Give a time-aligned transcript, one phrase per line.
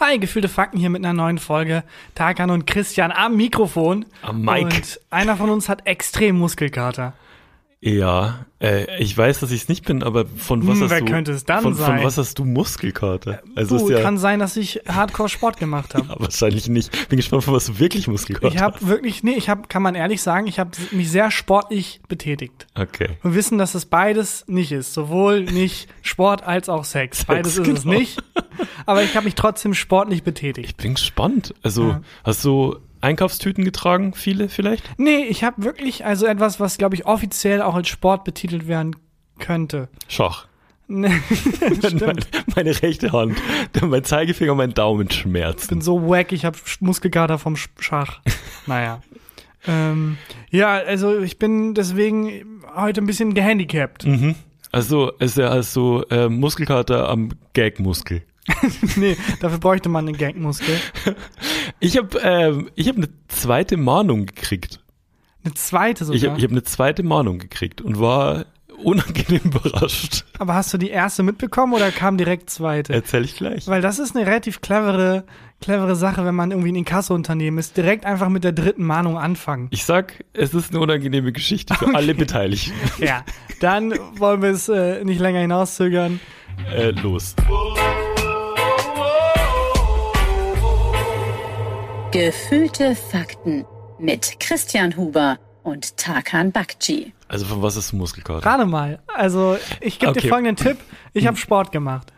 [0.00, 1.82] Hi, gefühlte Fakten hier mit einer neuen Folge.
[2.14, 4.06] Tarkan und Christian am Mikrofon.
[4.22, 4.62] Am Mic.
[4.62, 7.14] Und einer von uns hat extrem Muskelkater.
[7.80, 10.98] Ja, äh, ich weiß, dass ich es nicht bin, aber von was Hm, hast wer
[11.00, 11.04] du?
[11.06, 11.98] könnte es dann von, sein?
[11.98, 13.40] Von was hast du Muskelkater?
[13.54, 16.06] Also Puh, ist ja, kann sein, dass ich Hardcore Sport gemacht habe.
[16.08, 17.08] ja, wahrscheinlich nicht.
[17.08, 19.94] Bin gespannt, von was du wirklich Muskelkater Ich habe wirklich, nee, ich habe, kann man
[19.94, 22.66] ehrlich sagen, ich habe mich sehr sportlich betätigt.
[22.74, 23.10] Okay.
[23.22, 24.92] Wir wissen, dass es beides nicht ist.
[24.92, 27.26] Sowohl nicht Sport als auch Sex.
[27.26, 27.94] Beides ist es genau.
[27.96, 28.20] nicht.
[28.86, 30.70] Aber ich habe mich trotzdem sportlich betätigt.
[30.70, 31.54] Ich bin gespannt.
[31.62, 32.00] Also, Ja.
[32.24, 34.12] hast du Einkaufstüten getragen?
[34.14, 34.84] Viele vielleicht?
[34.98, 38.96] Nee, ich habe wirklich, also etwas, was, glaube ich, offiziell auch als Sport betitelt werden
[39.38, 39.88] könnte.
[40.08, 40.46] Schach.
[40.88, 41.10] Nee,
[42.00, 42.20] meine,
[42.56, 43.36] meine rechte Hand,
[43.82, 45.68] mein Zeigefinger, mein Daumen schmerzen.
[45.68, 48.20] bin so wack, ich habe Muskelkater vom Sch- Schach.
[48.66, 49.02] Naja.
[49.66, 50.16] ähm,
[50.50, 54.06] ja, also ich bin deswegen heute ein bisschen gehandicapt.
[54.06, 54.34] Mhm.
[54.70, 58.22] Also, ist ja also äh, Muskelkater am Gagmuskel.
[58.96, 60.78] nee, dafür bräuchte man einen Gangmuskel.
[61.80, 64.80] Ich habe ähm, ich hab eine zweite Mahnung gekriegt.
[65.44, 66.16] Eine zweite sogar.
[66.16, 68.46] Ich habe ich hab eine zweite Mahnung gekriegt und war
[68.82, 70.24] unangenehm überrascht.
[70.38, 72.92] Aber hast du die erste mitbekommen oder kam direkt zweite?
[72.92, 73.68] Erzähl ich gleich.
[73.68, 75.24] Weil das ist eine relativ clevere,
[75.60, 77.76] clevere Sache, wenn man irgendwie ein Inkasso-Unternehmen ist.
[77.76, 79.68] Direkt einfach mit der dritten Mahnung anfangen.
[79.70, 82.72] Ich sag, es ist eine unangenehme Geschichte für alle Beteiligten.
[82.98, 83.24] Ja,
[83.60, 86.20] dann wollen wir es äh, nicht länger hinauszögern.
[86.74, 87.36] Äh, los.
[92.10, 93.64] Gefühlte Fakten
[93.98, 97.12] mit Christian Huber und Tarkan Bakci.
[97.28, 98.40] Also von was ist Muskelkater?
[98.40, 99.00] Gerade mal.
[99.08, 100.20] Also, ich gebe Okay.
[100.22, 100.78] dir folgenden Tipp.
[101.12, 102.12] Ich habe Sport gemacht.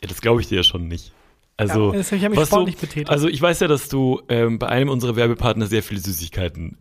[0.00, 1.12] Ja, das glaube ich dir ja schon nicht.
[1.56, 3.10] Also, Ja, ich hab mich was sportlich du, betätigt.
[3.10, 6.78] Also ich weiß ja, dass du ähm, bei einem unserer Werbepartner sehr viele Süßigkeiten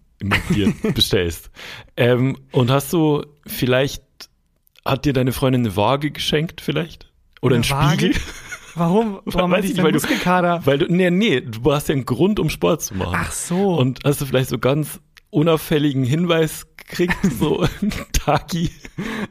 [0.49, 1.49] dir bestellst.
[1.97, 4.03] Ähm, und hast du vielleicht,
[4.85, 7.11] hat dir deine Freundin eine Waage geschenkt vielleicht?
[7.41, 8.13] Oder Eine einen Waage?
[8.13, 8.21] Spiegel?
[8.75, 9.19] Warum?
[9.25, 10.61] Warum Weiß ich ich nicht, weil du- Muskelkater?
[10.65, 13.17] Weil du, nee, nee, du hast ja einen Grund, um Sport zu machen.
[13.19, 13.75] Ach so.
[13.75, 17.65] Und hast du vielleicht so ganz unauffälligen Hinweis gekriegt, so
[18.11, 18.69] Taki.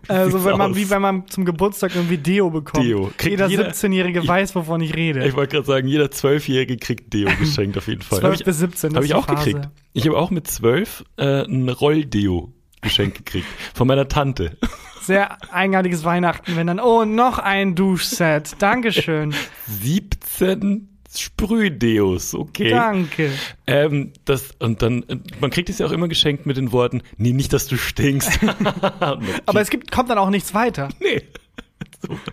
[0.09, 0.77] also, wenn man, aus?
[0.77, 2.85] wie wenn man zum Geburtstag irgendwie Deo bekommt.
[2.87, 3.11] Deo.
[3.19, 5.27] Kriegt Jeder, jeder- 17-Jährige Ich- weiß, wovon ich rede.
[5.27, 8.21] Ich wollte gerade sagen, jeder Zwölfjährige kriegt Deo geschenkt auf jeden Fall.
[8.21, 8.91] 12 Hab ich, bis 17.
[8.91, 9.45] das Habe ich auch Phase.
[9.53, 9.69] gekriegt.
[9.93, 13.47] Ich habe auch mit zwölf äh, ein Rolldeo geschenkt gekriegt.
[13.75, 14.57] Von meiner Tante.
[15.03, 18.57] Sehr eigenartiges Weihnachten, wenn dann, oh, noch ein Duschset.
[18.59, 19.35] Dankeschön.
[19.67, 22.71] 17 Sprühdeos, okay.
[22.71, 23.33] Danke.
[23.67, 25.05] Ähm, das, und dann,
[25.41, 28.39] man kriegt es ja auch immer geschenkt mit den Worten, nee, nicht, dass du stinkst.
[29.47, 30.89] Aber es gibt, kommt dann auch nichts weiter.
[31.01, 31.23] nee,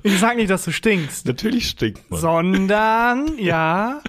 [0.04, 1.26] Ich sag nicht, dass du stinkst.
[1.26, 2.20] natürlich stinkt man.
[2.20, 4.02] Sondern, ja.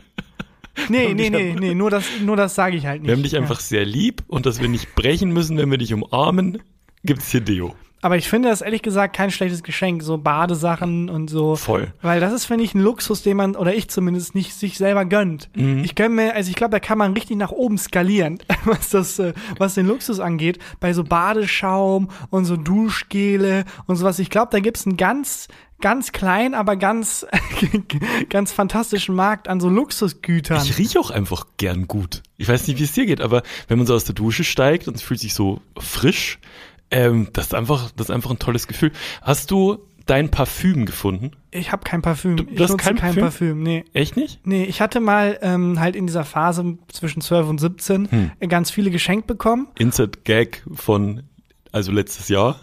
[0.89, 3.09] Nee, nee, nee, nee, nur das, nur das sage ich halt nicht.
[3.09, 3.41] Wir haben dich Ja.
[3.41, 6.63] einfach sehr lieb und dass wir nicht brechen müssen, wenn wir dich umarmen,
[7.05, 7.75] gibt's hier Deo.
[8.01, 11.57] Aber ich finde das ehrlich gesagt kein schlechtes Geschenk, so Badesachen und so.
[11.57, 11.93] Voll.
[12.01, 15.05] Weil das ist, finde ich, ein Luxus, den man, oder ich zumindest, nicht sich selber
[15.05, 15.51] gönnt.
[15.57, 15.83] Mhm.
[15.83, 19.19] Ich gönn mir, also ich glaube, da kann man richtig nach oben skalieren, was das,
[19.19, 20.61] äh, was den Luxus angeht.
[20.79, 24.21] Bei so Badeschaum und so Duschgele und sowas.
[24.21, 25.49] Ich glaube, da gibt's einen ganz,
[25.81, 27.27] ganz kleinen, aber ganz,
[28.29, 30.63] ganz fantastischen Markt an so Luxusgütern.
[30.65, 32.23] Ich rieche auch einfach gern gut.
[32.37, 34.89] Ich weiß nicht, wie es dir geht, aber wenn man so aus der Dusche steigt
[34.89, 36.39] und es fühlt sich so frisch,
[36.91, 38.93] ähm, das ist einfach, das ist einfach ein tolles Gefühl.
[39.23, 41.33] Hast du dein Parfüm gefunden?
[41.51, 42.37] Ich habe kein Parfüm.
[42.39, 43.23] Du- ich du hast kein kein Parfüm?
[43.23, 43.85] Parfüm, nee.
[43.93, 44.41] Echt nicht?
[44.47, 48.49] Nee, ich hatte mal ähm, halt in dieser Phase zwischen 12 und 17 Hm.
[48.49, 49.69] ganz viele geschenkt bekommen.
[49.79, 51.25] Insert Gag von,
[51.73, 52.59] also letztes Jahr.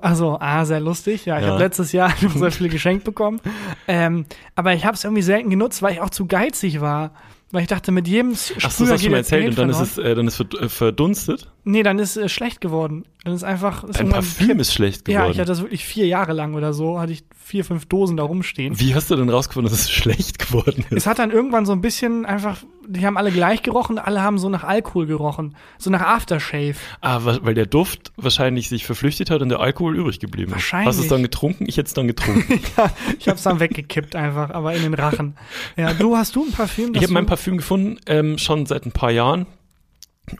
[0.00, 1.26] Also, ah, sehr lustig.
[1.26, 1.50] Ja, ich Ja.
[1.52, 3.40] habe letztes Jahr sehr viele geschenkt bekommen.
[3.86, 7.10] Ähm, aber ich habe es irgendwie selten genutzt, weil ich auch zu geizig war.
[7.52, 9.70] Weil ich dachte, mit jedem Ach so, Sprüher das hast du mir erzählt und dann
[9.70, 11.52] ist es, äh, dann ist verd- verdunstet.
[11.68, 13.04] Nee, dann ist es schlecht geworden.
[13.24, 13.82] Dann ist einfach.
[13.82, 14.60] Ist Dein Parfüm gekippt.
[14.60, 15.32] ist schlecht Ja, geworden.
[15.32, 18.22] ich hatte das wirklich vier Jahre lang oder so, hatte ich vier, fünf Dosen da
[18.22, 18.78] rumstehen.
[18.78, 20.96] Wie hast du denn rausgefunden, dass es schlecht geworden ist?
[20.96, 24.38] Es hat dann irgendwann so ein bisschen einfach, die haben alle gleich gerochen, alle haben
[24.38, 25.56] so nach Alkohol gerochen.
[25.76, 26.76] So nach Aftershave.
[27.00, 30.54] Ah, weil der Duft wahrscheinlich sich verflüchtigt hat und der Alkohol übrig geblieben ist.
[30.54, 30.86] Wahrscheinlich.
[30.90, 31.64] Hast du es dann getrunken?
[31.68, 32.60] Ich hätte es dann getrunken.
[32.76, 35.34] ja, ich hab's dann weggekippt einfach, aber in den Rachen.
[35.76, 36.94] Ja, du hast du ein Parfüm?
[36.94, 39.46] Ich habe mein Parfüm gefunden, ähm, schon seit ein paar Jahren.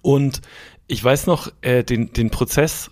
[0.02, 0.40] Und
[0.86, 2.90] ich weiß noch, äh, den, den Prozess,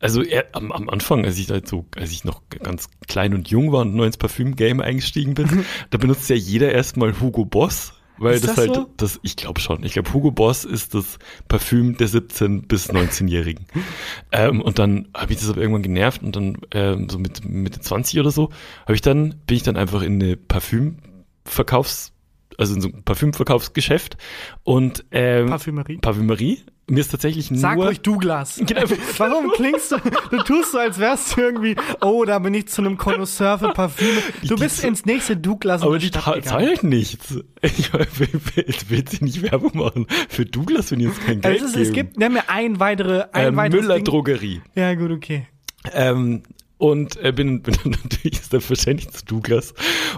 [0.00, 3.48] also er, am, am Anfang, als ich halt so, als ich noch ganz klein und
[3.48, 7.92] jung war und neu ins Parfüm-Game eingestiegen bin, da benutzt ja jeder erstmal Hugo Boss.
[8.18, 8.90] Weil das, das halt, so?
[8.96, 9.84] das, ich glaube schon.
[9.84, 13.66] Ich glaube, Hugo Boss ist das Parfüm der 17- bis 19-Jährigen.
[14.32, 17.80] ähm, und dann habe ich das aber irgendwann genervt und dann ähm, so mit Mitte
[17.80, 18.50] 20 oder so,
[18.84, 22.12] habe ich dann, bin ich dann einfach in eine Parfümverkaufs-
[22.58, 24.16] also in so ein Parfümverkaufsgeschäft
[24.62, 25.98] und ähm, Parfümerie.
[25.98, 27.86] Parfümerie mir ist tatsächlich Sag nur.
[27.86, 28.60] ruhig Douglas.
[28.66, 28.82] Genau.
[29.18, 29.96] Warum klingst du,
[30.30, 33.70] du tust so, als wärst du irgendwie, oh, da bin ich zu einem Connoisseur für
[33.72, 34.20] Parfüme.
[34.42, 37.38] Du Die- bist ins nächste Douglas aber die zahlen nichts.
[37.62, 37.92] Ich
[38.88, 41.82] will, sie nicht Werbung machen für Douglas, wenn die uns kein Geld Es, ist, geben.
[41.86, 44.04] es gibt, nenn mir ein weitere, ein äh, weiteres Müller Ding.
[44.04, 44.60] Drogerie.
[44.74, 45.46] Ja, gut, okay.
[45.92, 46.42] Ähm,
[46.78, 49.74] und äh, bin, bin dann natürlich selbstverständlich zu Douglas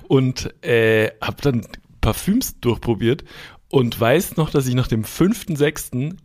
[0.08, 1.66] und äh, habe dann
[2.00, 3.24] Parfüms durchprobiert
[3.70, 6.18] und weiß noch, dass ich nach dem fünften, sechsten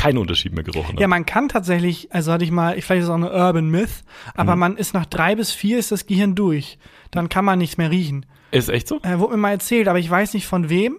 [0.00, 1.00] keinen Unterschied mehr gerochen habe.
[1.00, 3.68] Ja, man kann tatsächlich, also hatte ich mal, ich vielleicht ist es auch eine Urban
[3.70, 4.02] Myth,
[4.34, 4.60] aber Mhm.
[4.60, 6.78] man ist nach drei bis vier ist das Gehirn durch.
[7.10, 8.26] Dann kann man nichts mehr riechen.
[8.50, 9.00] Ist echt so?
[9.02, 10.98] Äh, wurde mir mal erzählt, aber ich weiß nicht von wem.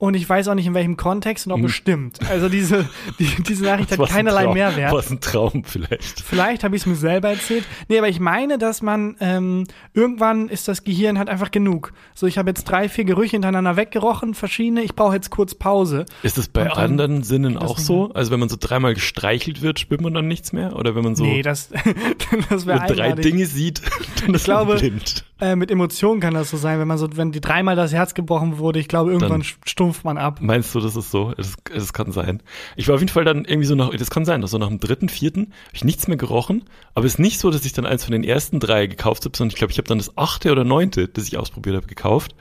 [0.00, 2.20] Und ich weiß auch nicht in welchem Kontext und ob es stimmt.
[2.30, 4.04] Also diese, die, diese Nachricht hat Mhm.
[4.04, 4.92] Keinerlei Traum- Mehrwert.
[4.92, 6.20] Was ein Traum vielleicht.
[6.20, 7.64] Vielleicht habe ich es mir selber erzählt.
[7.88, 9.64] Nee, aber ich meine, dass man ähm,
[9.94, 11.92] irgendwann ist das Gehirn halt einfach genug.
[12.14, 14.82] So, ich habe jetzt drei, vier Gerüche hintereinander weggerochen, verschiedene.
[14.84, 16.06] Ich brauche jetzt kurz Pause.
[16.22, 18.12] Ist es bei anderen Sinnen das auch so?
[18.12, 20.76] Also wenn man so dreimal gestreichelt wird, spürt man dann nichts mehr?
[20.76, 21.70] Oder wenn man so nee, das,
[22.50, 23.12] das wäre drei.
[23.14, 23.82] Dinge sieht,
[24.24, 25.24] dann ist glaube, man blind.
[25.40, 28.14] Äh, mit Emotionen kann das so sein, wenn man so, wenn die dreimal das Herz
[28.14, 29.48] gebrochen wurde, ich glaube, irgendwann Dann-
[29.88, 30.40] stumpft man ab.
[30.40, 31.32] Meinst du, das ist so?
[31.36, 32.42] Das, das kann sein.
[32.76, 34.68] Ich war auf jeden Fall dann irgendwie so nach, das kann sein, dass so nach
[34.68, 36.64] dem dritten, vierten habe ich nichts mehr gerochen.
[36.94, 39.36] Aber es ist nicht so, dass ich dann eins von den ersten drei gekauft habe,
[39.36, 42.34] sondern ich glaube, ich habe dann das achte oder neunte, das ich ausprobiert habe, gekauft,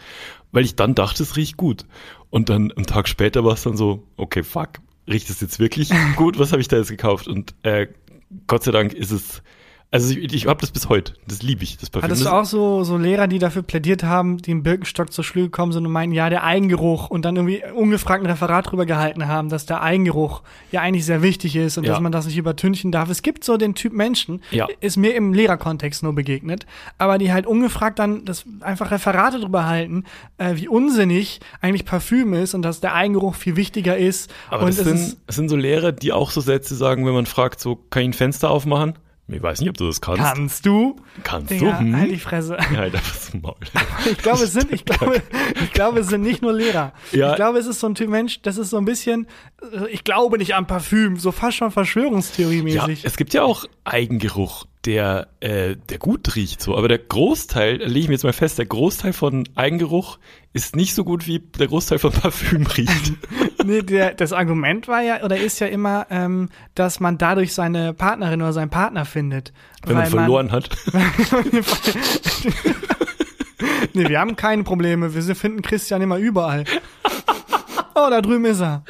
[0.51, 1.85] weil ich dann dachte, es riecht gut.
[2.29, 5.91] Und dann einen Tag später war es dann so, okay, fuck, riecht es jetzt wirklich
[6.17, 6.37] gut?
[6.39, 7.27] Was habe ich da jetzt gekauft?
[7.27, 7.87] Und äh,
[8.47, 9.41] Gott sei Dank ist es,
[9.89, 11.13] also ich, ich habe das bis heute.
[11.27, 12.09] Das liebe ich, das Parfüm.
[12.09, 15.45] Hattest du auch so, so Lehrer, die dafür plädiert haben, die im Birkenstock zur Schule
[15.45, 19.27] gekommen sind und meinten, ja, der Eigengeruch und dann irgendwie ungefragt ein Referat drüber gehalten
[19.27, 20.41] haben, dass der Eigengeruch
[20.71, 21.91] ja eigentlich sehr wichtig ist und Ja.
[21.93, 23.09] dass man das nicht übertünchen darf.
[23.09, 24.67] Es gibt so den Typ Menschen, Ja.
[24.81, 26.65] ist mir im Lehrerkontext nur begegnet,
[26.97, 30.03] aber die halt ungefragt dann das einfach Referate drüber halten,
[30.37, 34.33] äh, wie unsinnig eigentlich Parfüm ist und dass der Eigengeruch viel wichtiger ist.
[34.49, 37.25] Aber das es sind, das sind so Lehrer, die auch so Sätze sagen, wenn man
[37.25, 38.93] fragt, so, kann ich ein Fenster aufmachen?
[39.29, 40.21] Ich weiß nicht, ob du das kannst.
[40.21, 40.95] kannst du?
[41.23, 41.79] Kannst Digga, du?
[41.79, 41.97] Hm?
[41.97, 42.57] halt die Fresse.
[42.71, 43.55] Ja, halt einfach das Maul.
[44.11, 45.21] Ich glaube, es sind, ich glaube,
[45.63, 46.93] ich glaube, es sind nicht nur Lehrer.
[47.11, 47.31] Ja.
[47.31, 49.27] Ich glaube, es ist so ein Typ Mensch, das ist so ein bisschen,
[49.91, 53.03] ich glaube nicht an Parfüm, so fast schon Ja, Verschwörungstheorie-mäßig.
[53.03, 56.77] es gibt ja auch Eigengeruch, der, äh, der gut riecht, so.
[56.77, 60.17] Aber der Großteil, lege ich mir jetzt mal fest, der Großteil von Eigengeruch
[60.53, 63.13] ist nicht so gut, wie der Großteil von Parfüm riecht.
[63.65, 67.93] nee, der, das Argument war ja, oder ist ja immer, ähm, dass man dadurch seine
[67.93, 69.51] Partnerin oder seinen Partner findet.
[69.85, 70.69] wenn man verloren hat.
[73.93, 76.63] nee, wir haben keine Probleme, wir finden Christian immer überall.
[77.99, 78.83] Oh, da drüben ist er.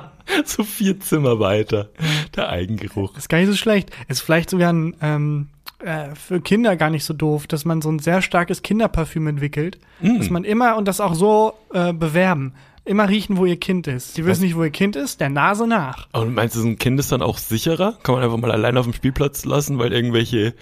[0.44, 1.90] so vier Zimmer weiter.
[2.36, 3.16] Der Eigengeruch.
[3.16, 3.90] Ist gar nicht so schlecht.
[4.08, 5.48] Ist vielleicht sogar ein, ähm,
[5.78, 9.78] äh, für Kinder gar nicht so doof, dass man so ein sehr starkes Kinderparfüm entwickelt.
[10.00, 10.18] Mm.
[10.18, 12.54] Dass man immer und das auch so äh, bewerben.
[12.84, 14.14] Immer riechen, wo ihr Kind ist.
[14.14, 14.30] Sie Was?
[14.30, 16.08] wissen nicht, wo ihr Kind ist, der Nase nach.
[16.12, 17.96] Und meinst du, so ein Kind ist dann auch sicherer?
[18.02, 20.54] Kann man einfach mal allein auf dem Spielplatz lassen, weil irgendwelche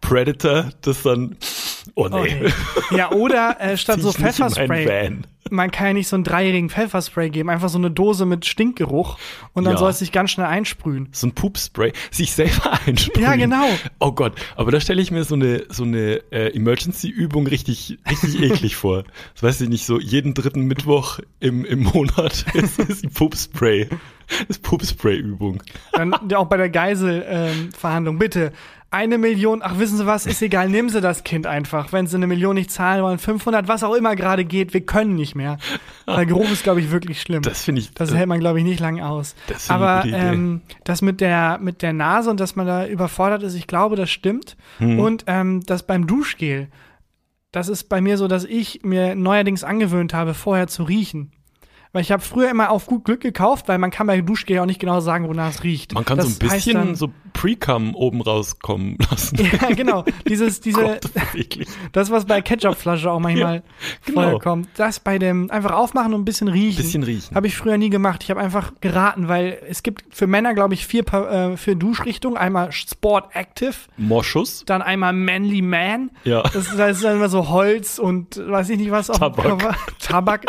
[0.00, 1.36] Predator das dann.
[1.94, 2.16] Oh nee.
[2.16, 2.22] Oh,
[2.90, 2.96] nee.
[2.96, 5.18] Ja, oder äh, statt so Pfefferspray.
[5.50, 9.16] Man kann ja nicht so einen dreijährigen Pfefferspray geben, einfach so eine Dose mit Stinkgeruch
[9.54, 9.78] und dann Ja.
[9.78, 11.08] soll es sich ganz schnell einsprühen.
[11.12, 13.24] So ein Pupspray, sich selber einsprühen.
[13.24, 13.64] Ja, genau.
[13.98, 18.42] Oh Gott, aber da stelle ich mir so eine so eine äh, Emergency-Übung richtig richtig
[18.42, 19.04] eklig vor.
[19.34, 23.88] Das weiß ich nicht, so jeden dritten Mittwoch im, im Monat ist, ist die Pupspray,
[24.48, 25.62] ist Pupspray-Übung.
[25.92, 28.16] Dann auch bei der Geiselverhandlung.
[28.16, 28.18] Ähm.
[28.18, 28.52] Bitte,
[28.90, 31.92] eine Million, ach wissen Sie was, ist egal, nehmen Sie das Kind einfach.
[31.92, 35.14] Wenn Sie eine Million nicht zahlen wollen, 500, was auch immer gerade geht, wir können
[35.14, 35.58] nicht mehr.
[36.06, 37.42] Der Geruch ist, glaube ich, wirklich schlimm.
[37.42, 37.92] Das finde ich.
[37.92, 39.34] Das hält man, glaube ich, nicht lange aus.
[39.46, 43.54] Das Aber ähm, das mit der, mit der Nase und dass man da überfordert ist,
[43.54, 44.56] ich glaube, das stimmt.
[44.78, 45.00] Hm.
[45.00, 46.68] Und ähm, das beim Duschgel,
[47.52, 51.32] das ist bei mir so, dass ich mir neuerdings angewöhnt habe, vorher zu riechen.
[51.92, 54.66] Weil ich habe früher immer auf gut Glück gekauft, weil man kann bei Duschgel auch
[54.66, 55.94] nicht genau sagen, wonach es riecht.
[55.94, 59.38] Man kann das so ein bisschen dann- so Pre-Cum oben rauskommen lassen.
[59.38, 60.04] Ja, genau.
[60.28, 61.00] Dieses, diese, Gott,
[61.92, 63.62] das was bei Ketchupflasche auch manchmal Ja,
[64.04, 64.30] genau.
[64.30, 64.68] vorkommt.
[64.76, 66.82] Das bei dem einfach aufmachen und ein bisschen riechen.
[66.82, 67.34] Bisschen riechen.
[67.36, 68.22] Habe ich früher nie gemacht.
[68.24, 72.36] Ich habe einfach geraten, weil es gibt für Männer, glaube ich, vier, äh, vier Duschrichtungen.
[72.36, 74.64] Einmal Sport Active, Moschus.
[74.66, 76.10] dann einmal Manly Man.
[76.24, 76.42] Ja.
[76.42, 79.06] Das, das ist dann immer so Holz und weiß ich nicht was.
[79.06, 79.76] Tabak.
[80.00, 80.44] Tabak.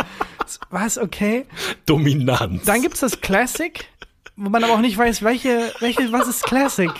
[0.69, 1.45] Was, okay.
[1.85, 2.65] Dominanz.
[2.65, 3.85] Dann gibt's das Classic,
[4.35, 6.91] wo man aber auch nicht weiß, welche, welche, was ist Classic?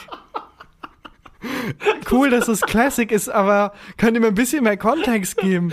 [2.12, 5.72] Cool, dass es Classic ist, aber könnt ihr mir ein bisschen mehr Kontext geben?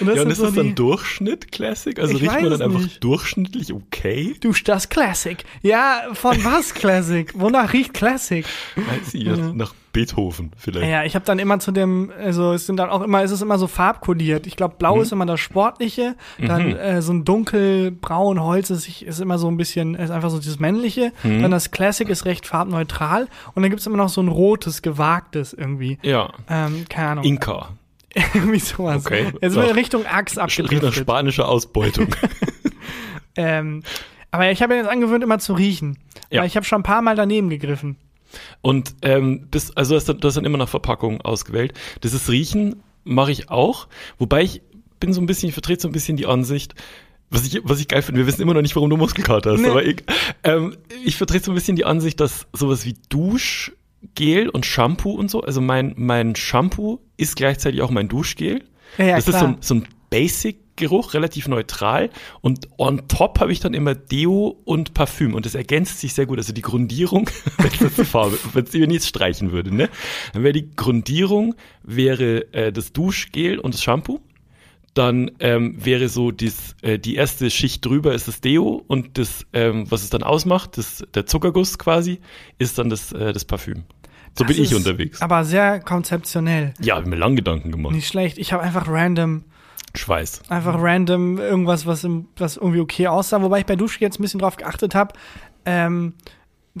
[0.00, 1.98] Und das ja, und ist so das dann Durchschnitt Classic?
[1.98, 3.02] Also Ich riecht man dann einfach nicht.
[3.02, 4.36] durchschnittlich okay?
[4.40, 5.44] Du, das Classic.
[5.62, 7.32] Ja, von was Classic?
[7.38, 8.44] Wonach riecht Classic?
[8.76, 9.36] Weiß ich, ja.
[9.36, 10.88] nach Beethoven vielleicht.
[10.88, 13.42] Ja, ich habe dann immer zu dem, also es sind dann auch immer, es ist
[13.42, 14.46] immer so farbkodiert.
[14.46, 19.20] Ich glaube, blau ist immer das Sportliche, dann äh, so ein dunkelbraun Holz ist, ist
[19.20, 21.12] immer so ein bisschen, ist einfach so dieses Männliche.
[21.22, 25.52] Dann das Classic ist recht farbneutral und dann gibt's immer noch so ein rotes, gewagtes
[25.52, 25.98] irgendwie.
[26.02, 26.32] Ja.
[26.48, 27.24] Ähm, keine Ahnung.
[27.24, 27.70] Inka.
[28.34, 29.04] irgendwie sowas.
[29.06, 29.32] Okay.
[29.40, 30.94] Jetzt sind wir Richtung Axt Riecht nach abgedriftet.
[31.02, 32.08] spanischer Ausbeutung.
[33.36, 33.84] Ähm,
[34.32, 35.98] aber ich habe mir jetzt angewöhnt, immer zu riechen.
[36.30, 36.40] Ja.
[36.40, 37.96] Weil ich habe schon ein paar Mal daneben gegriffen.
[38.60, 41.72] Und ähm, das, also das, das dann immer nach Verpackung ausgewählt.
[42.00, 43.86] Das ist Riechen mache ich auch,
[44.18, 44.60] wobei ich
[45.00, 46.74] bin so ein bisschen, ich vertrete so ein bisschen die Ansicht,
[47.30, 49.60] was ich, was ich geil finde, wir wissen immer noch nicht, warum du Muskelkater hast,
[49.60, 49.68] Nee.
[49.68, 50.02] aber ich,
[50.44, 55.30] ähm, ich vertrete so ein bisschen die Ansicht, dass sowas wie Duschgel und Shampoo und
[55.30, 58.64] so, also mein, mein Shampoo ist gleichzeitig auch mein Duschgel.
[58.96, 59.40] Ja, ja, das ist klar.
[59.40, 62.10] so ein, so ein Basic-Geruch, relativ neutral.
[62.40, 65.34] Und on top habe ich dann immer Deo und Parfüm.
[65.34, 66.38] Und das ergänzt sich sehr gut.
[66.38, 69.90] Also die Grundierung, wenn das die Farbe, wenn ich jetzt streichen würde, ne?
[70.32, 74.20] Dann wäre die Grundierung, wäre äh, das Duschgel und das Shampoo.
[74.94, 79.46] Dann ähm, wäre so dies, äh, die erste Schicht drüber ist das Deo und das,
[79.52, 82.20] ähm, was es dann ausmacht, das, der Zuckerguss quasi,
[82.58, 83.84] ist dann das, äh, das Parfüm.
[84.38, 85.20] So Das bin ich unterwegs.
[85.20, 86.72] Aber sehr konzeptionell.
[86.80, 87.92] Ja, habe mir lang Gedanken gemacht.
[87.92, 88.38] Nicht schlecht.
[88.38, 89.42] Ich habe einfach random,
[89.96, 90.42] Schweiß.
[90.48, 93.42] einfach random irgendwas, was, im, was irgendwie okay aussah.
[93.42, 95.14] Wobei ich bei Duschgel jetzt ein bisschen drauf geachtet habe,
[95.64, 96.14] ähm,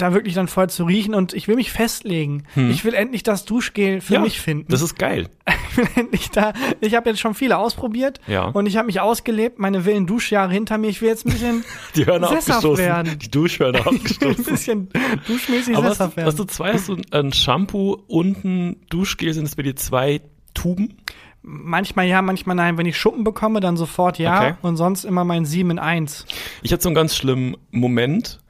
[0.02, 1.14] da wirklich dann voll zu riechen.
[1.14, 2.44] Und ich will mich festlegen.
[2.56, 4.14] Ich will endlich das Duschgel für Hm.
[4.14, 4.66] Ja, mich finden.
[4.70, 5.28] Das ist geil.
[5.70, 6.52] ich will endlich da.
[6.80, 8.20] Ich habe jetzt schon viele ausprobiert.
[8.26, 8.44] Ja.
[8.46, 9.58] Und ich habe mich ausgelebt.
[9.58, 10.88] Meine wilden Duschjahre hinter mir.
[10.88, 11.64] Ich will jetzt ein bisschen,
[11.96, 12.84] Die Hörner Sesshaft abgestoßen.
[12.84, 13.18] werden.
[13.18, 14.44] Die Duschhörner ein abgestoßen.
[14.44, 14.88] bisschen
[15.26, 16.36] duschmäßig Aber sesshaft du, hast werden.
[16.36, 20.20] du zwei, hast du ein Shampoo und ein Duschgel, sind es bei dir zwei
[20.54, 20.96] Tuben?
[21.42, 22.76] Manchmal ja, manchmal nein.
[22.76, 24.38] Wenn ich Schuppen bekomme, dann sofort ja.
[24.38, 24.54] Okay.
[24.62, 26.26] Und sonst immer mein 7 in 1.
[26.62, 28.40] Ich hatte so einen ganz schlimmen Moment,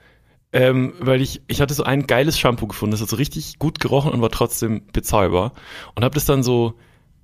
[0.52, 3.80] ähm, weil ich, ich hatte so ein geiles Shampoo gefunden, das hat so richtig gut
[3.80, 5.52] gerochen und war trotzdem bezahlbar.
[5.94, 6.74] Und habe das dann so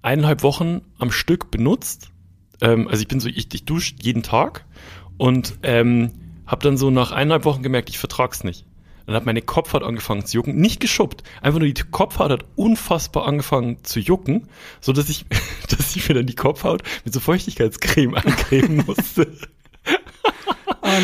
[0.03, 2.11] eineinhalb Wochen am Stück benutzt.
[2.61, 4.67] Ähm, also ich bin so, ich, ich dusche jeden Tag
[5.17, 6.13] und ähm,
[6.47, 8.67] habe dann so nach eineinhalb Wochen gemerkt, ich vertrag's nicht.
[9.07, 13.27] Dann hat meine Kopfhaut angefangen zu jucken, nicht geschuppt, einfach nur die Kopfhaut hat unfassbar
[13.27, 14.49] angefangen zu jucken,
[14.81, 15.27] so dass ich,
[15.69, 19.33] dass ich mir dann die Kopfhaut mit so Feuchtigkeitscreme eincremen musste.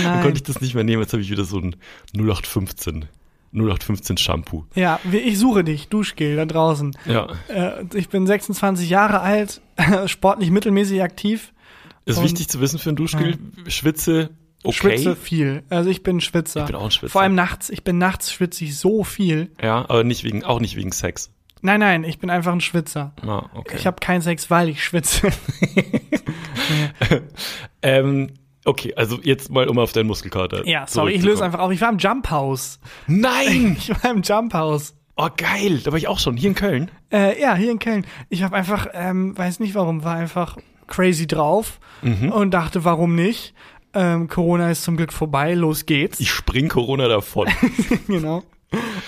[0.02, 1.02] Dann konnte ich das nicht mehr nehmen.
[1.02, 1.76] Jetzt habe ich wieder so ein
[2.14, 3.06] 0815.
[3.52, 4.64] 0815 Shampoo.
[4.74, 6.96] Ja, ich suche dich, Duschgel da draußen.
[7.06, 7.28] Ja.
[7.48, 9.60] Äh, ich bin 26 Jahre alt,
[10.06, 11.52] sportlich mittelmäßig aktiv,
[12.04, 13.38] Ist wichtig zu wissen für ein Duschgel.
[13.66, 14.30] Schwitze,
[14.62, 14.76] okay.
[14.76, 15.64] schwitze viel.
[15.68, 16.60] Also ich bin Schwitzer.
[16.60, 17.10] Ich bin auch ein Schwitzer.
[17.10, 17.70] Vor allem nachts.
[17.70, 19.50] Ich bin nachts schwitze ich so viel.
[19.60, 21.32] Ja, aber nicht wegen, auch nicht wegen Sex.
[21.62, 23.12] Nein, nein, ich bin einfach ein Schwitzer.
[23.20, 23.76] Ah, okay.
[23.76, 25.30] Ich habe keinen Sex, weil ich schwitze.
[27.82, 28.30] ähm,
[28.64, 30.66] okay, also jetzt mal um auf deinen Muskelkater.
[30.66, 31.70] ja, sorry, ich löse einfach auf.
[31.72, 32.78] Ich war im Jump House.
[33.06, 33.76] Nein!
[33.78, 34.94] Ich war im Jump House.
[35.16, 35.80] Oh, geil.
[35.84, 36.36] Da war ich auch schon.
[36.36, 36.90] Hier in Köln.
[37.12, 38.06] Äh, ja, hier in Köln.
[38.30, 42.32] Ich habe einfach, ähm, weiß nicht warum, war einfach crazy drauf Mhm.
[42.32, 43.52] und dachte, warum nicht?
[43.92, 46.20] Ähm, Corona ist zum Glück vorbei, los geht's.
[46.20, 47.48] Ich spring Corona davon.
[48.06, 48.42] genau.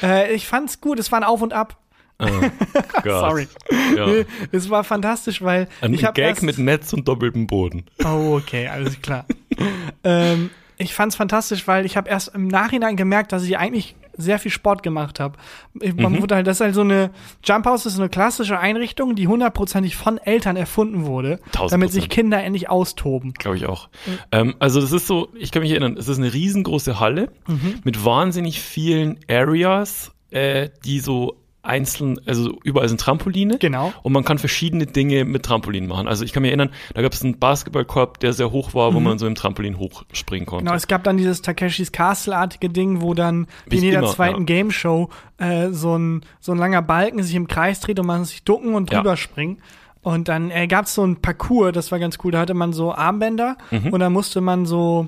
[0.03, 1.79] Äh, ich fand's gut, es war ein Auf und Ab.
[2.19, 3.05] Gott.
[3.05, 3.49] Sorry.
[3.97, 4.07] Ja.
[4.07, 7.85] Nee, es war fantastisch, weil Ein ich Gag erst, mit Netz und doppeltem Boden.
[8.05, 9.25] Oh, okay, alles klar.
[10.05, 14.39] ähm, ich fand's fantastisch, weil ich habe erst im Nachhinein gemerkt, dass ich eigentlich sehr
[14.39, 15.39] viel Sport gemacht habe.
[15.75, 16.21] Man Mhm.
[16.23, 17.11] wurde halt, das ist halt so eine
[17.45, 22.09] Jump House ist eine klassische Einrichtung, die hundertprozentig von Eltern erfunden wurde, Tausend damit sich.
[22.11, 23.33] Kinder endlich austoben.
[23.33, 23.89] Glaube ich auch.
[24.31, 27.81] Ähm, also das ist so, ich kann mich erinnern, es ist eine riesengroße Halle Mhm.
[27.85, 33.59] mit wahnsinnig vielen Areas, äh, die so einzeln, also überall sind Trampoline.
[33.59, 33.93] Genau.
[34.03, 36.09] Und man kann verschiedene Dinge mit Trampolin machen.
[36.09, 39.01] Also ich kann mich erinnern, da gab es einen Basketballkorb, der sehr hoch war, wo
[39.01, 40.65] man so im Trampolin hochspringen konnte.
[40.65, 40.67] Mhm.
[40.67, 44.41] Genau, es gab dann dieses Takeshis Castle-artige Ding, wo dann wie in jeder immer, zweiten
[44.41, 44.45] ja.
[44.47, 48.21] Game Show äh, so, ein, so ein langer Balken sich im Kreis dreht und man
[48.21, 48.99] muss sich ducken und Ja.
[48.99, 49.59] drüber springen.
[50.03, 52.33] Und dann äh, gab es so ein Parcours, das war ganz cool.
[52.33, 53.93] Da hatte man so Armbänder Mhm.
[53.93, 55.07] und da musste man so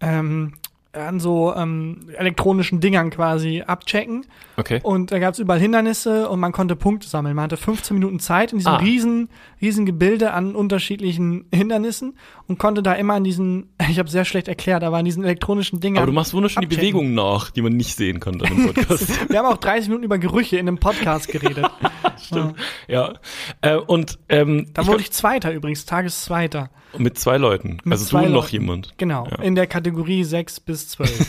[0.00, 0.52] ähm,
[0.94, 4.26] an so ähm, elektronischen Dingern quasi abchecken.
[4.56, 4.80] Okay.
[4.82, 7.34] Und da gab es überall Hindernisse und man konnte Punkte sammeln.
[7.34, 8.76] Man hatte 15 Minuten Zeit in diesem Ah.
[8.76, 9.28] riesen,
[9.60, 14.48] riesen Gebilde an unterschiedlichen Hindernissen und konnte da immer an diesen, ich habe sehr schlecht
[14.48, 15.98] erklärt, aber an diesen elektronischen Dingern.
[16.02, 16.76] Aber du machst wunderschön die.
[16.76, 19.30] Bewegungen nach, die man nicht sehen dann im Podcast.
[19.30, 21.66] Wir haben auch 30 Minuten über Gerüche in einem Podcast geredet.
[22.22, 22.54] Stimmt.
[22.88, 23.14] Ja.
[23.60, 26.70] Äh, und ähm, Da ich wurde glaub, ich Zweiter übrigens, Tageszweiter.
[26.98, 27.78] mit zwei Leuten.
[27.88, 28.94] also zwei du und noch jemand.
[28.98, 29.42] Genau, Ja.
[29.42, 31.28] in der Kategorie 6 bis 12.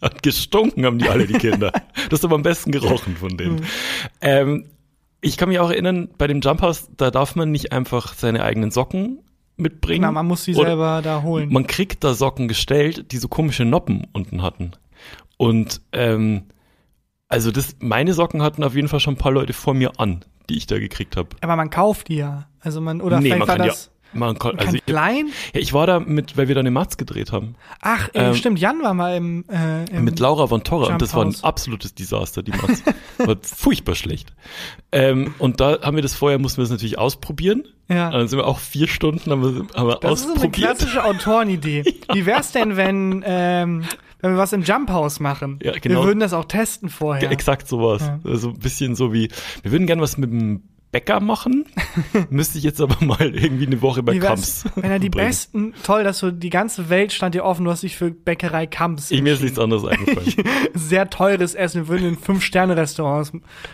[0.00, 1.72] Hat gestunken haben die alle, die Kinder.
[2.10, 3.36] Das ist aber am besten gerochen von Mhm.
[3.36, 3.66] denen.
[4.20, 4.66] Ähm,
[5.22, 8.44] Ich kann mich auch erinnern, bei dem Jump House, da darf man nicht einfach seine
[8.44, 9.18] eigenen Socken
[9.56, 10.02] mitbringen.
[10.02, 11.52] Na, man muss sie Oder selber da holen.
[11.52, 14.72] Man kriegt da Socken gestellt, die so komische Noppen unten hatten.
[15.36, 16.44] Und ähm,
[17.28, 20.24] also das, meine Socken hatten auf jeden Fall schon ein paar Leute vor mir an,
[20.48, 21.30] die ich da gekriegt habe.
[21.40, 22.48] aber man kauft die ja.
[22.60, 23.86] Also man, oder nee, vielleicht man war das.
[23.86, 26.70] ja, man kann, also kann ich, ja, ich war da mit, weil wir da eine
[26.70, 27.54] Matz gedreht haben.
[27.80, 31.02] Ach, äh, Ähm, stimmt, Jan war mal im, äh, im mit Laura von Torra und
[31.02, 32.82] das war ein absolutes Desaster, die Matz.
[33.18, 34.32] war furchtbar schlecht.
[34.92, 37.64] Ähm, und da haben wir das vorher, mussten wir es natürlich ausprobieren.
[37.88, 38.10] Ja.
[38.10, 40.52] Dann sind wir auch vier Stunden haben wir, haben wir Das ist so eine ausprobiert.
[40.54, 41.84] klassische Autorenidee.
[42.12, 43.84] Wie wär's denn, wenn, ähm,
[44.20, 45.60] wenn wir was im Jump House machen?
[45.62, 46.00] Ja, genau.
[46.00, 47.30] Wir würden das auch testen vorher.
[47.30, 48.02] Exakt sowas.
[48.02, 48.18] Ja.
[48.24, 49.28] Also ein bisschen so wie,
[49.62, 50.62] wir würden gerne was mit dem
[50.92, 51.66] Bäcker machen,
[52.30, 54.64] müsste ich jetzt aber mal irgendwie eine Woche bei Kamps.
[54.76, 55.28] wenn er die bringen.
[55.28, 58.66] besten, toll, dass du die ganze Welt stand dir offen, du hast dich für Bäckerei
[58.66, 59.10] Kamps.
[59.10, 60.32] Ich, mir ist nichts anderes eingefallen.
[60.74, 63.32] Sehr teures Essen, wir würden in Fünf-Sterne-Restaurants,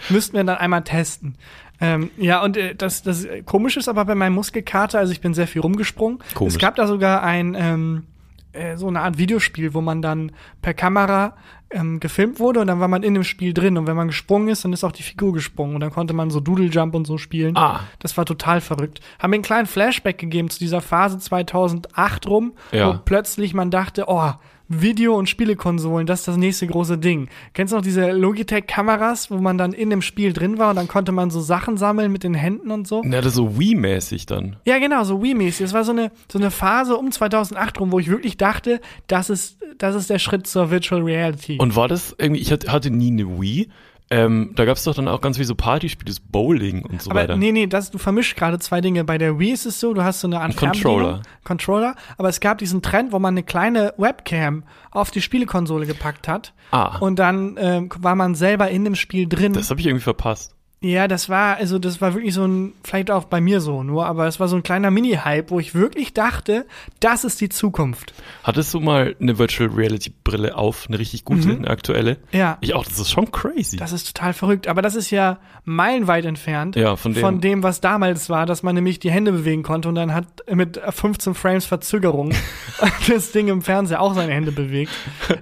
[0.08, 1.36] müssten wir dann einmal testen.
[1.80, 5.34] Ähm, ja, und äh, das, das Komische ist aber bei meinem Muskelkater, also ich bin
[5.34, 6.20] sehr viel rumgesprungen.
[6.32, 6.54] Komisch.
[6.54, 8.04] Es gab da sogar ein, ähm,
[8.52, 11.36] äh, so eine Art Videospiel, wo man dann per Kamera
[11.70, 14.48] ähm, gefilmt wurde und dann war man in dem Spiel drin und wenn man gesprungen
[14.48, 17.06] ist, dann ist auch die Figur gesprungen und dann konnte man so Doodle Jump und
[17.06, 17.56] so spielen.
[17.56, 17.80] Ah.
[17.98, 19.00] Das war total verrückt.
[19.18, 22.88] Haben mir einen kleinen Flashback gegeben zu dieser Phase 2008 rum, Ja.
[22.94, 24.32] wo plötzlich man dachte, oh,
[24.80, 27.28] Video- und Spielekonsolen, das ist das nächste große Ding.
[27.52, 30.88] Kennst du noch diese Logitech-Kameras, wo man dann in dem Spiel drin war und dann
[30.88, 33.02] konnte man so Sachen sammeln mit den Händen und so?
[33.04, 34.56] Na, das ist so Wii-mäßig dann.
[34.64, 35.64] Ja, genau, so Wii-mäßig.
[35.64, 39.30] Es war so eine, so eine Phase um 2008 rum, wo ich wirklich dachte, das
[39.30, 41.58] ist, das ist der Schritt zur Virtual Reality.
[41.58, 43.68] Und war das irgendwie, ich hatte, hatte nie eine Wii.
[44.12, 47.10] Ähm, da gab es doch dann auch ganz wie so Partyspiele, so Bowling und so
[47.10, 47.36] aber weiter.
[47.36, 49.04] nee, nee, das, du vermischst gerade zwei Dinge.
[49.04, 51.22] Bei der Wii ist es so, du hast so eine Art Controller.
[51.44, 56.28] Controller, aber es gab diesen Trend, wo man eine kleine Webcam auf die Spielekonsole gepackt
[56.28, 56.52] hat.
[56.72, 56.98] Ah.
[56.98, 59.54] Und dann ähm, war man selber in dem Spiel drin.
[59.54, 60.54] Das habe ich irgendwie verpasst.
[60.82, 64.04] Ja, das war, also das war wirklich so ein, vielleicht auch bei mir so nur,
[64.06, 66.66] aber es war so ein kleiner Mini-Hype, wo ich wirklich dachte,
[67.00, 68.12] das ist die Zukunft.
[68.42, 72.14] Hattest du mal eine Virtual Reality Brille auf, eine richtig gute, eine aktuelle?
[72.32, 72.38] Mhm.
[72.38, 72.58] Ja.
[72.60, 73.76] Ich auch, das ist schon crazy.
[73.76, 78.28] Das ist total verrückt, aber das ist ja meilenweit entfernt Ja, von dem- was damals
[78.28, 82.32] war, dass man nämlich die Hände bewegen konnte und dann hat mit 15 Frames Verzögerung
[83.08, 84.90] das Ding im Fernseher auch seine Hände bewegt.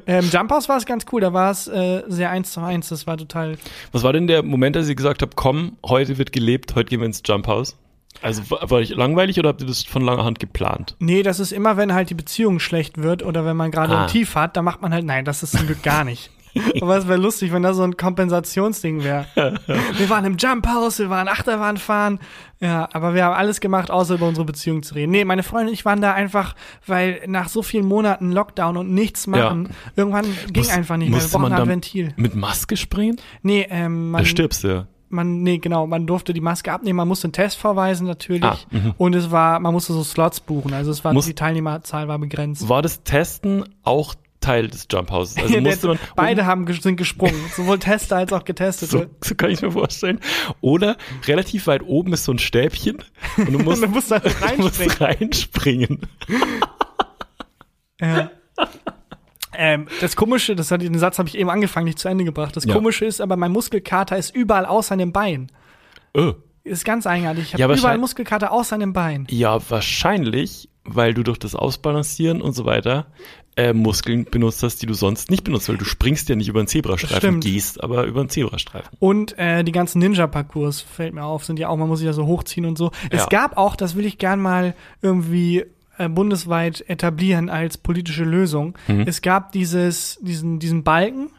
[0.06, 2.90] ähm, Jump House war es ganz cool, da war es äh, sehr eins zu eins,
[2.90, 3.56] das war total
[3.92, 7.00] Was war denn der Moment, als ihr gesagt habt, komm, heute wird gelebt, heute gehen
[7.00, 7.76] wir ins Jump House?
[8.22, 10.96] Also war, war ich langweilig oder habt ihr das von langer Hand geplant?
[10.98, 14.02] Nee, das ist immer, wenn halt die Beziehung schlecht wird oder wenn man gerade Ah.
[14.02, 16.30] ein Tief hat, da macht man halt, nein, das ist zum Glück gar nicht.
[16.82, 19.24] Aber es wäre lustig, wenn das so ein Kompensationsding wäre.
[19.96, 22.18] Wir waren im Jump House, wir waren Achterbahn fahren.
[22.58, 25.12] Ja, aber wir haben alles gemacht, außer über unsere Beziehung zu reden.
[25.12, 26.54] Nee, meine Freundin und ich waren da einfach,
[26.86, 31.20] weil nach so vielen Monaten Lockdown und nichts machen, irgendwann ging Muss- einfach nicht mehr.
[31.22, 32.12] Wir brauchen ein dann Ventil.
[32.16, 33.16] Mit Maske springen?
[33.42, 34.86] Nee, ähm, man, Da stirbst du ja.
[35.10, 38.44] Man, nee, genau, man durfte die Maske abnehmen, man musste einen Test vorweisen natürlich.
[38.44, 38.94] Ah, mhm.
[38.96, 40.72] und es war, man musste so Slots buchen.
[40.72, 42.68] Also es war, Muss- die Teilnehmerzahl war begrenzt.
[42.68, 45.36] War das Testen auch Teil des Jump Houses?
[45.36, 48.90] Also musste man beide haben, sind gesprungen, sowohl Tester als auch Getestete.
[48.90, 50.20] so, so kann ich mir vorstellen.
[50.60, 50.96] Oder
[51.26, 52.98] relativ weit oben ist so ein Stäbchen
[53.36, 54.18] und du musst, Und du musst da
[54.56, 56.00] du musst reinspringen.
[58.00, 58.30] Ja.
[59.62, 62.56] Ähm, das Komische, das hat, den Satz habe ich eben angefangen, nicht zu Ende gebracht.
[62.56, 62.72] Das Ja.
[62.74, 65.48] Komische ist aber, mein Muskelkater ist überall außer dem Bein.
[66.14, 66.32] Oh.
[66.64, 67.44] Ist ganz eigenartig.
[67.44, 69.26] Ich habe Ja, überall Muskelkater außer dem Bein.
[69.30, 73.06] Ja, wahrscheinlich, weil du durch das Ausbalancieren und so weiter
[73.56, 76.60] äh, Muskeln benutzt hast, die du sonst nicht benutzt, weil du springst ja nicht über
[76.60, 78.88] einen Zebrastreifen, gehst aber über einen Zebrastreifen.
[78.98, 82.12] Und äh, die ganzen Ninja-Parcours, fällt mir auf, sind ja auch, man muss sich ja
[82.12, 82.92] so hochziehen und so.
[83.10, 83.26] Es Ja.
[83.26, 85.64] gab auch, das will ich gern mal irgendwie
[86.00, 88.76] äh, bundesweit etablieren als politische Lösung.
[88.88, 89.04] Mhm.
[89.06, 91.30] Es gab dieses, diesen, diesen Balken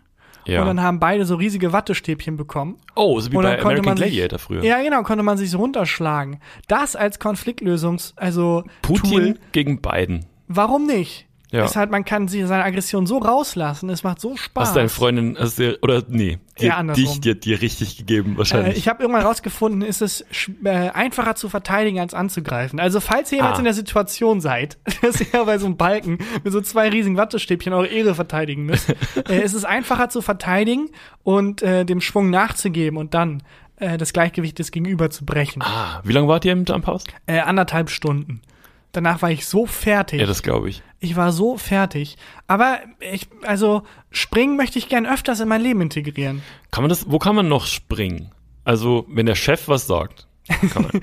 [0.46, 0.62] Ja.
[0.62, 2.78] und dann haben beide so riesige Wattestäbchen bekommen.
[2.96, 4.64] oh, so wie bei American sich- Gladiator früher.
[4.64, 6.40] Ja, genau, konnte man sich so runterschlagen.
[6.68, 10.26] Das als Konfliktlösungs, also Putin Tool, gegen Biden.
[10.48, 11.28] warum nicht?
[11.52, 11.66] Ja.
[11.66, 14.70] Ist halt, man kann sich seine Aggression so rauslassen, es macht so Spaß.
[14.70, 18.38] Hast deine Freundin, hast du, oder nee, die, Ja, dich, hat dir richtig gegeben Äh,
[18.38, 18.78] wahrscheinlich.
[18.78, 20.24] ich habe irgendwann rausgefunden, ist es
[20.64, 22.80] äh, einfacher zu verteidigen als anzugreifen.
[22.80, 23.60] Also falls ihr jemals Ah.
[23.60, 27.74] in der Situation seid, dass ihr bei so einem Balken mit so zwei riesigen Wattestäbchen
[27.74, 28.90] eure Ehre verteidigen müsst,
[29.30, 30.90] äh, ist es einfacher zu verteidigen
[31.24, 33.44] und äh, dem Schwung nachzugeben und dann
[33.76, 35.62] äh, das Gleichgewicht des Gegenüber zu brechen.
[35.62, 37.04] ah, wie lange wart ihr im Jump House?
[37.26, 38.42] Äh, anderthalb Stunden.
[38.92, 40.20] Danach war ich so fertig.
[40.20, 40.84] Ja, das glaube ich.
[41.00, 42.18] Ich war so fertig.
[42.48, 46.42] Aber ich, also, springen möchte ich gern öfters in mein Leben integrieren.
[46.72, 48.32] Kann man das, wo kann man noch springen?
[48.64, 50.28] Also, wenn der Chef was sagt.
[50.74, 50.92] Kann man.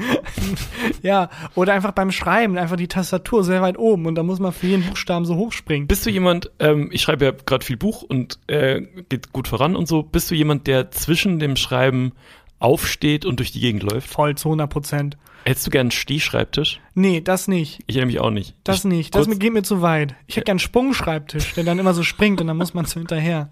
[1.03, 4.53] Ja, oder einfach beim Schreiben, einfach die Tastatur sehr weit oben und da muss man
[4.53, 5.87] für jeden Buchstaben so hochspringen.
[5.87, 9.77] Bist du jemand, ähm, ich schreibe ja gerade viel Buch und äh, geht gut voran
[9.77, 12.13] und so, bist du jemand, der zwischen dem Schreiben
[12.59, 14.09] aufsteht und durch die Gegend läuft?
[14.09, 15.17] Voll zu 100 Prozent.
[15.45, 16.81] Hättest du gern einen Stehschreibtisch?
[16.95, 17.81] Nee, das nicht.
[17.87, 18.55] Ich nämlich auch nicht.
[18.65, 19.15] Das ich, nicht.
[19.15, 20.15] Das geht mir zu weit.
[20.27, 23.01] Ich hätte gern einen Sprungschreibtisch, der dann immer so springt und dann muss man so
[23.01, 23.51] hinterher.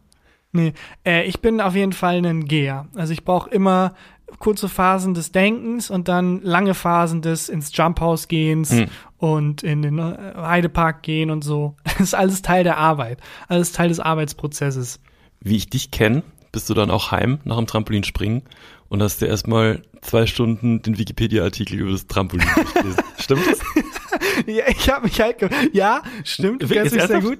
[0.55, 2.87] Nee, äh, ich bin auf jeden Fall ein Geher.
[2.93, 3.95] Also ich brauche immer
[4.37, 8.85] kurze Phasen des Denkens und dann lange Phasen des ins Jumphouse gehens Hm.
[9.17, 11.75] und in den äh, Heidepark gehen und so.
[11.85, 13.19] Das ist alles Teil der Arbeit.
[13.47, 14.99] Alles Teil des Arbeitsprozesses.
[15.39, 18.43] wie ich dich kenne, bist du dann auch heim nach dem Trampolinspringen
[18.93, 23.03] und hast dir erstmal zwei Stunden den Wikipedia-Artikel über das Trampolin durchgelesen.
[23.19, 23.59] Stimmt das?
[24.45, 25.37] Ja, ich habe mich halt,
[25.73, 27.23] ja, stimmt, mich sehr ernsthaft?
[27.25, 27.39] gut.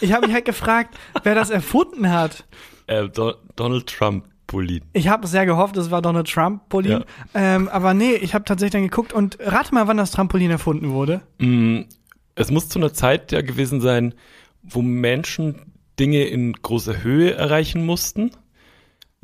[0.00, 2.46] Ich habe mich halt gefragt, wer das erfunden hat.
[2.86, 4.80] Äh, Do Donald Trumpolin.
[4.94, 7.04] Ich habe sehr gehofft, es war Donald Trump, Polin.
[7.34, 7.56] Ja.
[7.56, 10.90] Ähm, aber nee, ich habe tatsächlich dann geguckt und rate mal, wann das Trampolin erfunden
[10.92, 11.20] wurde.
[11.38, 11.80] Mm,
[12.34, 14.14] Es muss zu einer Zeit ja gewesen sein,
[14.62, 18.30] wo Menschen Dinge in großer Höhe erreichen mussten.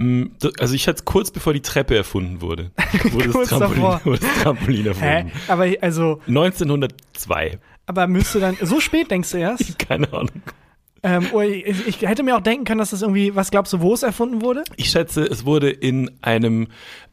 [0.03, 2.71] Mm, Also ich hatte kurz bevor die Treppe erfunden wurde,
[3.13, 4.01] wurde, das, Kurz Trampolin, davor.
[4.05, 4.89] wurde das Trampolin Hä?
[4.89, 5.33] erfunden.
[5.49, 7.59] Aber also, 1902.
[7.87, 9.79] aber müsste dann so spät denkst du erst?
[9.79, 10.31] Keine Ahnung.
[11.03, 13.81] ähm, oder ich, ich hätte mir auch denken können, dass das irgendwie, was glaubst du,
[13.81, 14.65] wo es erfunden wurde?
[14.77, 16.69] Ich schätze, es wurde in einem,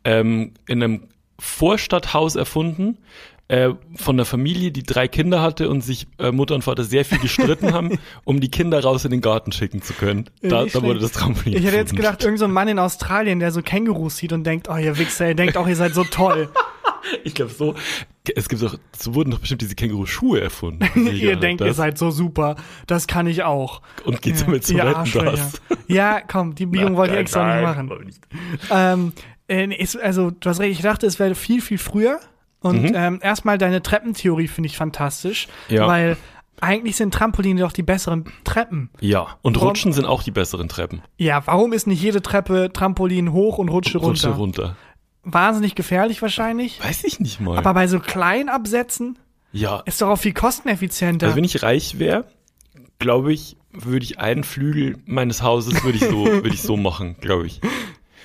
[0.06, 1.04] ähm, in einem
[1.40, 2.98] Vorstadthaus erfunden,
[3.50, 7.06] äh, von einer Familie, die drei Kinder hatte und sich äh, Mutter und Vater sehr
[7.06, 10.30] viel gestritten haben, um die Kinder raus in den Garten schicken zu können.
[10.42, 12.80] Ja, Da, da wurde das Trampolin Ich hätte jetzt gedacht, irgend so ein Mann in
[12.80, 15.94] Australien, der so Kängurus sieht und denkt, oh, ihr Wichser, ihr denkt auch, ihr seid
[15.94, 16.50] so toll.
[17.24, 17.74] Ich glaube so,
[18.36, 21.08] es gibt doch, so wurden doch bestimmt diese Känguru-Schuhe erfunden.
[21.08, 22.58] ihr denkt, ihr das, seid so super.
[22.86, 23.82] Das kann ich auch.
[24.04, 25.32] Und geht damit Ihr Wetten, Arschlöcher.
[25.32, 25.62] das.
[25.88, 28.06] Ja, komm, die Biegung wollte ich extra nein, nicht machen.
[28.06, 28.22] nicht.
[28.70, 29.14] Ähm,
[29.48, 32.20] äh, ist, also, du hast recht, ich dachte, es wäre viel, viel früher.
[32.60, 35.88] Und ähm, erstmal deine Treppentheorie finde ich fantastisch, Ja.
[35.88, 36.18] weil
[36.60, 38.90] eigentlich sind Trampoline doch die besseren Treppen.
[39.00, 41.02] Ja, und Warum- Rutschen sind auch die besseren Treppen.
[41.18, 44.30] Ja, warum ist nicht jede Treppe Trampolin hoch und Rutsche runter?
[44.30, 44.76] Rutsche runter.
[45.24, 46.84] Wahnsinnig gefährlich wahrscheinlich.
[46.84, 47.58] Weiß ich nicht mal.
[47.58, 49.20] Aber bei so kleinen Absätzen
[49.52, 51.28] ja, ist doch auch viel kosteneffizienter.
[51.28, 52.26] Also wenn ich reich wäre,
[53.00, 57.18] glaube ich, würde ich einen Flügel meines Hauses würde ich so würde ich so machen,
[57.22, 57.62] glaube ich.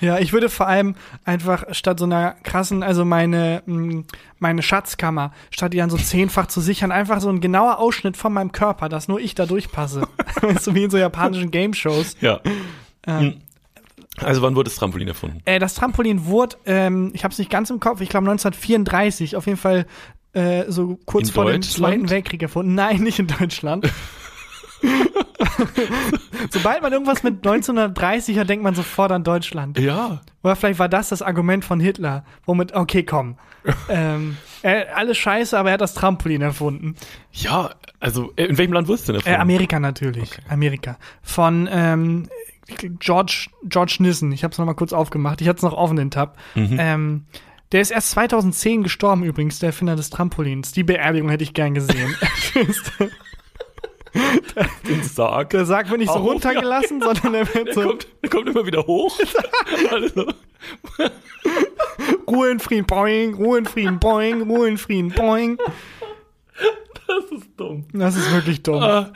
[0.01, 4.03] Ja, ich würde vor allem einfach statt so einer krassen, also meine, mh,
[4.39, 8.33] meine Schatzkammer, statt die dann so zehnfach zu sichern, einfach so ein genauer Ausschnitt von
[8.33, 10.07] meinem Körper, dass nur ich da durchpasse.
[10.59, 12.17] so wie in so japanischen Game-Shows.
[12.21, 12.39] Ja.
[13.07, 13.41] Ähm, Hm.
[14.17, 15.41] Also wann wurde das Trampolin erfunden?
[15.45, 19.35] Äh, das Trampolin wurde, ähm, ich habe es nicht ganz im Kopf, ich glaube 1934,
[19.35, 19.87] auf jeden Fall
[20.33, 21.61] äh, so kurz In vor dem?
[21.63, 22.75] Zweiten Weltkrieg erfunden.
[22.75, 23.89] Nein, nicht in Deutschland.
[26.49, 29.79] Sobald man irgendwas mit 1930 hat, denkt man sofort an Deutschland.
[29.79, 30.21] Ja.
[30.43, 33.37] Oder vielleicht war das das Argument von Hitler, womit, okay, komm.
[33.89, 36.95] ähm, er, alles scheiße, aber er hat das Trampolin erfunden.
[37.31, 39.35] Ja, also äh, in welchem Land wurde es denn Äh?
[39.35, 40.31] Amerika natürlich.
[40.49, 40.97] Amerika.
[41.21, 42.27] Von ähm,
[42.99, 44.31] George, George Nissen.
[44.31, 45.41] Ich habe es nochmal kurz aufgemacht.
[45.41, 46.37] Ich hatte es noch offen, den Tab.
[46.55, 46.77] Mhm.
[46.79, 47.25] Ähm,
[47.71, 50.73] der ist erst 2010 gestorben übrigens, der Erfinder des Trampolins.
[50.73, 52.15] Die Beerdigung hätte ich gern gesehen.
[54.87, 55.49] Den Sarg.
[55.51, 58.65] der Sarg wird nicht so runtergelassen, sondern er wird Der so kommt, der kommt immer
[58.65, 59.17] wieder hoch.
[59.91, 60.25] also,
[62.27, 65.57] Ruhe in Frieden, boing, Ruhe in Frieden, boing, Ruhe in Frieden, boing.
[67.07, 67.85] das ist dumm.
[67.93, 68.81] Das ist wirklich dumm.
[68.81, 69.11] Ah,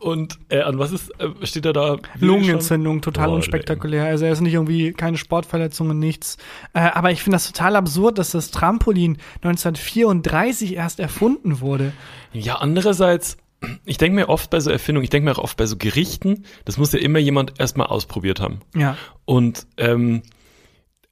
[0.00, 1.96] Und äh, an was ist, äh, steht er da?
[2.18, 4.04] Lungenentzündung, total Oh, unspektakulär.
[4.04, 6.36] Also er ist nicht irgendwie keine Sportverletzungen, nichts.
[6.74, 11.92] Äh, aber ich finde das total absurd, dass das Trampolin 1934 erst erfunden wurde.
[12.32, 13.36] Ja, andererseits,
[13.84, 16.44] ich denke mir oft bei so Erfindungen, ich denke mir auch oft bei so Gerichten,
[16.64, 18.60] das muss ja immer jemand erstmal ausprobiert haben.
[18.74, 18.96] Ja.
[19.24, 20.22] Und ähm,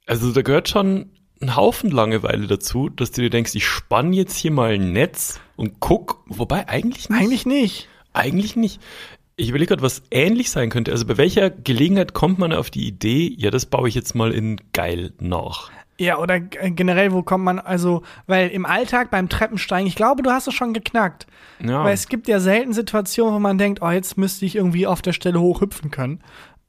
[0.05, 4.35] also da gehört schon ein Haufen Langeweile dazu, dass du dir denkst, ich spann jetzt
[4.35, 7.19] hier mal ein Netz und guck, wobei eigentlich nicht.
[7.19, 7.87] Eigentlich nicht.
[8.13, 8.81] Eigentlich nicht.
[9.35, 10.91] Ich überlege gerade, was ähnlich sein könnte.
[10.91, 14.33] Also bei welcher Gelegenheit kommt man auf die Idee, ja, das baue ich jetzt mal
[14.33, 15.71] in geil nach?
[15.99, 20.23] Ja, oder äh, generell, wo kommt man, also, weil im Alltag beim Treppensteigen, ich glaube,
[20.23, 21.27] du hast es schon geknackt.
[21.61, 21.83] Ja.
[21.83, 25.01] Weil es gibt ja selten Situationen, wo man denkt, oh, jetzt müsste ich irgendwie auf
[25.01, 26.21] der Stelle hochhüpfen können.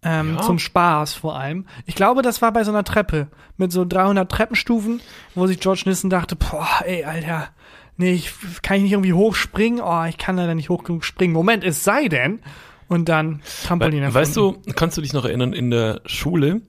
[0.02, 0.42] Ähm, Ja.
[0.42, 1.66] Zum Spaß vor allem.
[1.86, 5.00] Ich glaube, das war bei so einer Treppe mit so 300 Treppenstufen,
[5.34, 7.48] wo sich George Nissen dachte, boah, ey, Alter,
[7.98, 9.80] nee, ich, kann ich nicht irgendwie hochspringen?
[9.80, 11.34] Oh, ich kann leider nicht hoch genug springen.
[11.34, 12.40] Moment, es sei denn.
[12.88, 16.62] Und dann Trampolin We weißt du, kannst du dich noch erinnern, in der Schule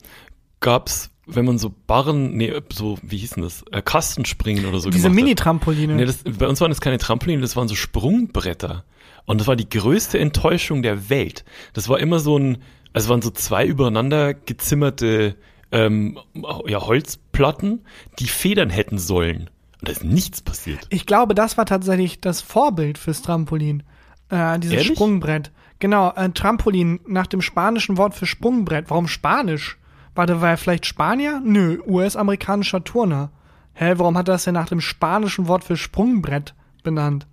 [0.59, 4.89] gab's, wenn man so Barren, nee, so, wie hieß denn das, äh, Kastenspringen oder so
[4.89, 5.09] Diese.
[5.09, 5.95] Mini-Trampoline.
[5.95, 8.83] Nee, das, bei uns waren das keine Trampoline, das waren so Sprungbretter.
[9.25, 11.45] Und das war die größte Enttäuschung der Welt.
[11.73, 12.57] Das war immer so ein,
[12.93, 15.35] also waren so zwei übereinander gezimmerte
[15.71, 16.19] ähm,
[16.65, 17.85] ja, Holzplatten,
[18.19, 19.49] die Federn hätten sollen.
[19.79, 20.79] Und da ist nichts passiert.
[20.89, 23.83] Ich glaube, das war tatsächlich das Vorbild fürs Trampolin.
[24.29, 24.93] Äh, dieses Ehrlich?
[24.93, 25.51] Sprungbrett.
[25.79, 28.89] Genau, äh, Trampolin nach dem spanischen Wort für Sprungbrett.
[28.89, 29.77] Warum Spanisch?
[30.15, 31.41] Warte, war er vielleicht Spanier?
[31.43, 33.31] Nö, US-amerikanischer Turner.
[33.73, 37.27] Hä, warum hat er das denn nach dem spanischen Wort für Sprungbrett benannt?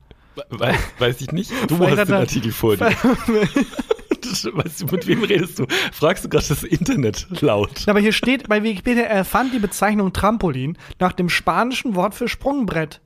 [0.51, 1.51] Weiß, weiß ich nicht.
[1.69, 2.91] Du hast den Artikel vor dir.
[4.29, 5.67] Weißt du, mit wem redest du?
[5.91, 7.89] Fragst du gerade das Internet laut?
[7.89, 12.29] Aber hier steht bei Wikipedia, er fand die Bezeichnung Trampolin nach dem spanischen Wort für
[12.29, 13.01] Sprungbrett.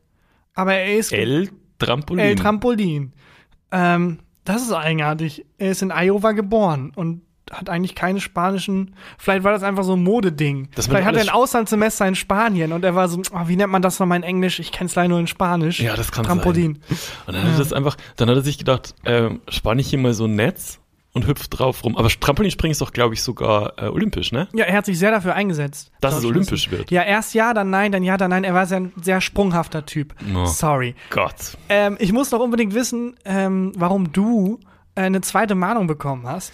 [0.54, 2.24] Aber er ist El Trampolin.
[2.24, 3.12] El Trampolin.
[3.70, 5.44] Ähm, das ist eigenartig.
[5.58, 8.94] Er ist in Iowa geboren und hat eigentlich keine spanischen.
[9.18, 10.68] Vielleicht war das einfach so ein Modeding.
[10.74, 13.83] Vielleicht hat er ein Auslandssemester in Spanien und er war so, oh, wie nennt man
[13.83, 14.59] das nochmal in Englisch?
[14.59, 15.81] Ich kenne es leider nur in Spanisch.
[15.81, 16.81] Ja, das kann Trampolin.
[17.26, 19.98] Und dann hat er das einfach, dann hat er sich gedacht, ähm, spann ich hier
[19.98, 20.78] mal so ein Netz
[21.12, 21.96] und hüpf drauf rum.
[21.96, 24.48] Aber Trampolinspringen ist doch, glaube ich, sogar äh, olympisch, ne?
[24.55, 25.92] Ja, er hat sich sehr dafür eingesetzt.
[26.00, 26.90] Dass es olympisch wird.
[26.90, 28.44] Ja, erst ja, dann nein, dann ja, dann nein.
[28.44, 30.14] Er war sehr, ein sehr sprunghafter Typ.
[30.35, 30.46] Oh.
[30.46, 30.94] Sorry.
[31.11, 31.59] Gott.
[31.68, 34.59] Ähm, ich muss noch unbedingt wissen, ähm, warum du
[34.94, 36.52] äh, eine zweite Mahnung bekommen hast.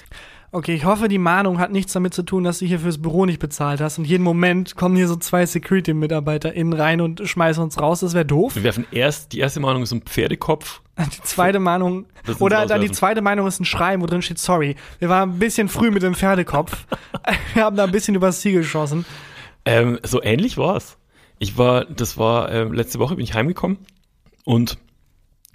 [0.51, 3.27] Okay, ich hoffe, die Mahnung hat nichts damit zu tun, dass du hier fürs Büro
[3.27, 7.79] nicht bezahlt hast und jeden Moment kommen hier so zwei Security-MitarbeiterInnen rein und schmeißen uns
[7.79, 8.01] raus.
[8.01, 8.57] Das wäre doof.
[8.57, 10.81] Wir werfen erst, die erste Mahnung ist ein Pferdekopf.
[10.99, 12.07] Die zweite Mahnung,
[12.41, 15.39] oder dann die zweite Meinung ist ein Schreiben, wo drin steht, sorry, wir waren ein
[15.39, 16.87] bisschen früh mit dem Pferdekopf.
[17.55, 19.05] wir haben da ein bisschen übers Ziel geschossen.
[19.65, 20.99] Ähm, so ähnlich war's.
[21.39, 23.79] Ich war, das war, ähm, letzte Woche bin ich heimgekommen
[24.45, 24.79] und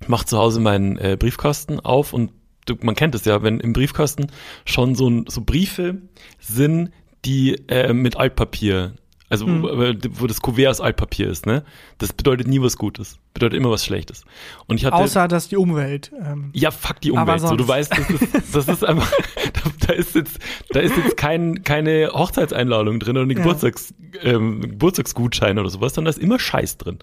[0.07, 2.31] mach zu Hause meinen äh, Briefkasten auf und
[2.65, 4.27] du, man kennt es ja, wenn im Briefkasten
[4.65, 6.01] schon so, ein, so Briefe
[6.39, 6.91] sind,
[7.25, 8.93] die äh, mit Altpapier,
[9.29, 9.63] also Mhm.
[9.63, 11.63] wo, wo das Kuvert aus Altpapier ist, ne?
[11.97, 14.25] Das bedeutet nie was Gutes, bedeutet immer was Schlechtes.
[14.67, 16.11] Und ich hatte Außer, dass die Umwelt.
[16.23, 17.39] Ähm, ja, fuck die Umwelt.
[17.41, 19.11] So, du weißt, das ist, das ist einfach,
[19.53, 20.37] da, da ist jetzt,
[20.69, 23.39] da ist jetzt kein, keine Hochzeitseinladung drin oder eine Ja.
[23.39, 26.99] Geburtstags, ähm, Geburtstagsgutschein oder sowas, sondern da ist immer Scheiß drin.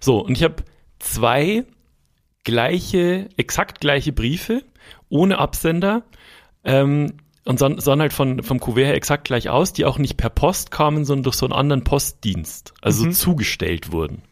[0.00, 0.56] So, und ich habe
[1.00, 1.64] zwei
[2.44, 4.62] gleiche, exakt gleiche Briefe,
[5.08, 6.04] ohne Absender,
[6.64, 10.16] ähm, und sahen, sahen halt von, vom Kuvert her exakt gleich aus, die auch nicht
[10.16, 14.22] per Post kamen, sondern durch so einen anderen Postdienst, also zugestellt wurden.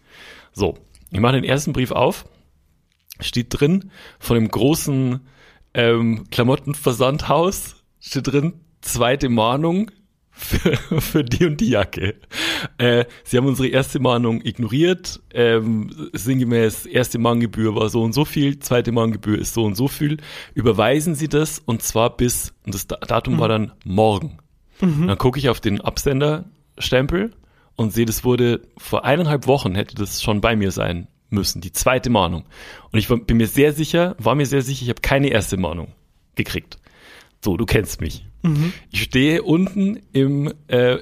[0.53, 0.79] So,
[1.11, 2.25] ich mache den ersten Brief auf,
[3.21, 5.21] steht drin von dem großen
[5.75, 9.91] ähm, Klamottenversandhaus, steht drin, zweite Mahnung
[10.43, 12.15] für, für die und die Jacke.
[12.79, 18.25] Äh, sie haben unsere erste Mahnung ignoriert, ähm, sinngemäß, erste Mahngebühr war so und so
[18.25, 20.19] viel, zweite Mahngebühr ist so und so viel.
[20.55, 24.39] Überweisen Sie das und zwar bis, und das Da- Datum war dann morgen.
[24.81, 27.33] Dann gucke ich auf den Absenderstempel
[27.77, 31.73] und sehe, das wurde vor eineinhalb Wochen hätte das schon bei mir sein müssen, die
[31.73, 32.45] zweite Mahnung.
[32.91, 35.89] Und ich bin mir sehr sicher, war mir sehr sicher, ich habe keine erste Mahnung
[36.35, 36.79] gekriegt.
[37.45, 38.27] So, du kennst mich.
[38.91, 40.99] Ich stehe unten im äh,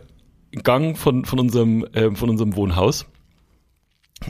[0.63, 3.07] Gang von, von, unserem, äh, von unserem Wohnhaus.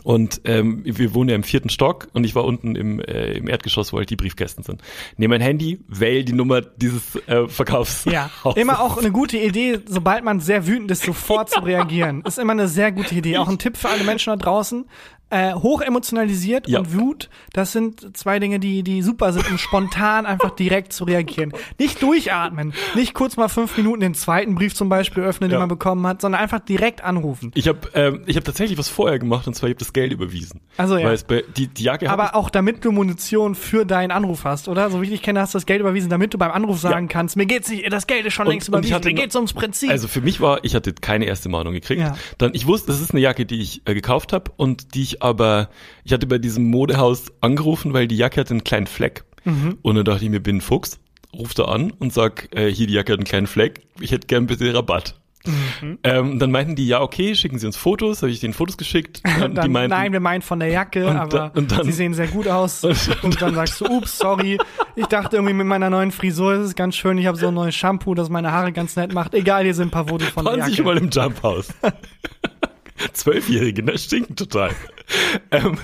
[0.04, 3.48] Und ähm, wir wohnen ja im vierten Stock und ich war unten im, äh, im
[3.48, 4.82] Erdgeschoss, wo halt die Briefkästen sind.
[5.16, 8.04] Nehme mein Handy, wähle die Nummer dieses äh, Verkaufs.
[8.04, 12.22] Ja, immer auch eine gute Idee, sobald man sehr wütend ist, sofort zu reagieren.
[12.22, 13.38] Ist immer eine sehr gute Idee.
[13.38, 14.86] Auch ein Tipp für alle Menschen da draußen.
[15.30, 16.80] Äh, hoch emotionalisiert Ja.
[16.80, 21.04] und Wut, das sind zwei Dinge, die, die super sind, um spontan einfach direkt zu
[21.04, 21.52] reagieren.
[21.78, 25.60] Nicht durchatmen, nicht kurz mal fünf Minuten den zweiten Brief zum Beispiel öffnen, den Ja.
[25.60, 27.52] man bekommen hat, sondern einfach direkt anrufen.
[27.54, 30.12] Ich habe ähm, ich hab tatsächlich was vorher gemacht und zwar ich habe das Geld
[30.12, 30.60] überwiesen.
[30.76, 31.14] Also ja.
[31.28, 34.90] Bei, die, die Jacke Aber auch damit du Munition für deinen Anruf hast, oder?
[34.90, 37.06] So wie ich dich kenne, hast du das Geld überwiesen, damit du beim Anruf sagen
[37.08, 39.52] kannst, mir geht's nicht, das Geld ist schon Und- längst überwiesen, hatte mir geht's ums
[39.52, 39.90] Prinzip.
[39.90, 42.00] Also für mich war, ich hatte keine erste Mahnung gekriegt.
[42.00, 42.16] Ja.
[42.38, 45.19] Dann, ich wusste, das ist eine Jacke, die ich äh, gekauft habe und die ich
[45.20, 45.68] aber,
[46.04, 49.24] ich hatte bei diesem Modehaus angerufen, weil die Jacke hatte einen kleinen Fleck.
[49.44, 49.78] Mhm.
[49.82, 50.98] Und dann dachte ich mir, bin ein Fuchs,
[51.36, 54.26] ruf da an und sag, äh, hier die Jacke hat einen kleinen Fleck, ich hätte
[54.26, 55.16] gern bitte Rabatt.
[55.46, 55.98] Mhm.
[56.04, 59.22] Ähm, dann meinten die, ja okay, schicken Sie uns Fotos, habe ich denen Fotos geschickt.
[59.42, 61.86] Und die dann, meinten, nein, wir meinen von der Jacke, Und aber da- und dann-
[61.86, 62.84] sie sehen sehr gut aus.
[62.84, 64.58] Und- Und, dann sagst du, ups, sorry.
[64.96, 67.16] Ich dachte irgendwie mit meiner neuen Frisur ist es ganz schön.
[67.16, 69.32] Ich habe so ein neues Shampoo, das meine Haare ganz nett macht.
[69.32, 70.76] Egal, hier sind ein paar Fotos von der waren Sie Jacke.
[70.76, 71.68] schon mal im Jumphaus?
[73.14, 73.96] Zwölfjährige, ne?
[73.96, 74.70] Stinken total.
[75.50, 75.78] ähm,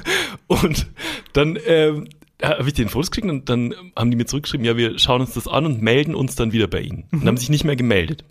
[0.47, 0.87] und
[1.33, 2.09] dann ähm,
[2.43, 5.35] habe ich den Fotos gekriegt und dann haben die mir zurückgeschrieben, ja, wir schauen uns
[5.35, 7.05] das an und melden uns dann wieder bei Ihnen.
[7.12, 8.25] Und haben sich nicht mehr gemeldet.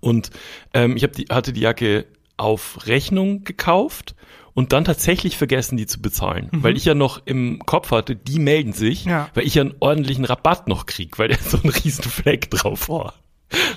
[0.00, 0.30] Und
[0.74, 4.14] ähm, ich hab die, hatte die Jacke auf Rechnung gekauft
[4.54, 6.48] und dann tatsächlich vergessen, die zu bezahlen.
[6.52, 9.28] Weil ich ja noch im Kopf hatte, die melden sich, Ja.
[9.34, 12.88] weil ich ja einen ordentlichen Rabatt noch krieg, weil da so ein riesen Fleck drauf
[12.88, 13.14] war.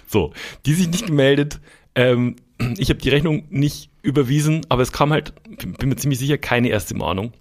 [0.08, 0.34] So,
[0.66, 1.60] die sich nicht gemeldet.
[1.96, 2.36] Ähm,
[2.78, 5.34] ich habe die Rechnung nicht überwiesen, aber es kam halt,
[5.80, 7.34] bin mir ziemlich sicher, keine erste Mahnung.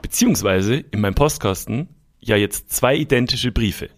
[0.00, 1.88] Beziehungsweise in meinem Postkasten
[2.20, 3.90] ja jetzt zwei identische Briefe.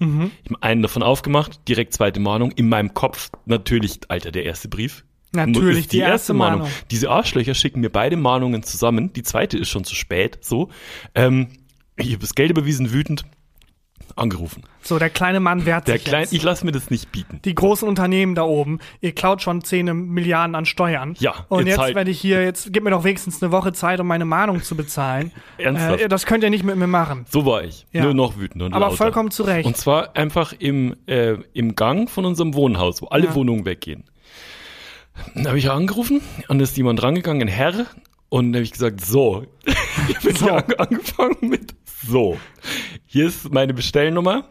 [0.44, 2.52] Ich habe einen davon aufgemacht, direkt zweite Mahnung.
[2.52, 5.04] In meinem Kopf natürlich, Alter, der erste Brief.
[5.32, 6.68] Natürlich, Ist die erste Mahnung.
[6.90, 9.12] Diese Arschlöcher schicken mir beide Mahnungen zusammen.
[9.12, 10.38] Die zweite ist schon zu spät.
[10.42, 10.70] So,
[11.14, 11.48] ähm,
[11.96, 13.24] ich habe das Geld überwiesen, wütend
[14.16, 14.62] Angerufen.
[14.82, 16.32] So, der kleine Mann wehrt Der sich kleine, jetzt.
[16.32, 17.40] ich lasse mir das nicht bieten.
[17.44, 21.16] die großen Unternehmen da oben, ihr klaut schon 10 Milliarden an Steuern.
[21.18, 23.98] Ja, Und jetzt zahlt- werde ich hier, jetzt gib mir doch wenigstens eine Woche Zeit,
[23.98, 25.32] um meine Mahnung zu bezahlen.
[25.58, 26.00] Ernsthaft?
[26.00, 27.24] Äh, das könnt ihr nicht mit mir machen.
[27.28, 27.86] So war ich.
[27.92, 28.04] Ja.
[28.04, 28.96] Nur noch wütender und Aber lauter.
[28.98, 29.66] vollkommen zu Recht.
[29.66, 33.34] Und zwar einfach im, äh, im Gang von unserem Wohnhaus, wo alle Ja.
[33.34, 34.04] Wohnungen weggehen.
[35.34, 37.86] Dann habe ich angerufen und ist jemand rangegangen, ein Herr,
[38.28, 39.44] und dann habe ich gesagt, so.
[40.08, 40.50] ich bin So.
[40.50, 41.74] an- angefangen mit
[42.06, 42.38] so.
[43.06, 44.48] Hier ist meine Bestellnummer.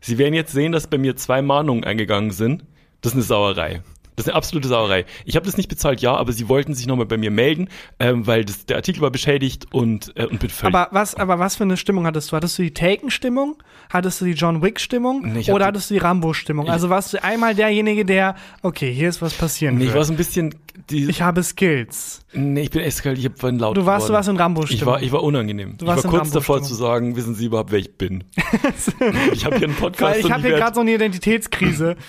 [0.00, 2.64] Sie werden jetzt sehen, dass bei mir zwei Mahnungen eingegangen sind.
[3.00, 3.82] Das ist eine Sauerei.
[4.16, 5.04] Das ist eine absolute Sauerei.
[5.26, 7.68] Ich habe das nicht bezahlt, ja, aber sie wollten sich nochmal bei mir melden,
[8.00, 11.38] ähm, weil das, der Artikel war beschädigt und, äh, und bin völlig Aber was, aber
[11.38, 12.36] was für eine Stimmung hattest du?
[12.36, 13.62] Hattest du die Taken-Stimmung?
[13.90, 15.32] Hattest du die John Wick-Stimmung?
[15.32, 16.68] Nee, ich Oder hattest du die Rambo-Stimmung?
[16.68, 19.98] Also warst du einmal derjenige, der, okay, hier ist was passieren Nee, ich wird.
[19.98, 20.54] war so ein bisschen.
[20.90, 22.20] Die, Ich habe Skills.
[22.32, 23.76] nee, ich bin eskaliert, ich hab vorhin laut.
[23.76, 24.14] Du warst, du geworden.
[24.16, 24.80] warst in Rambo-Stimmung.
[24.80, 25.74] Ich war, ich war unangenehm.
[25.80, 28.24] Ich warst war in kurz davor zu sagen, wissen Sie überhaupt, wer ich bin?
[29.32, 31.96] ich habe hier einen Podcast Weil ich habe hier gerade so eine Identitätskrise.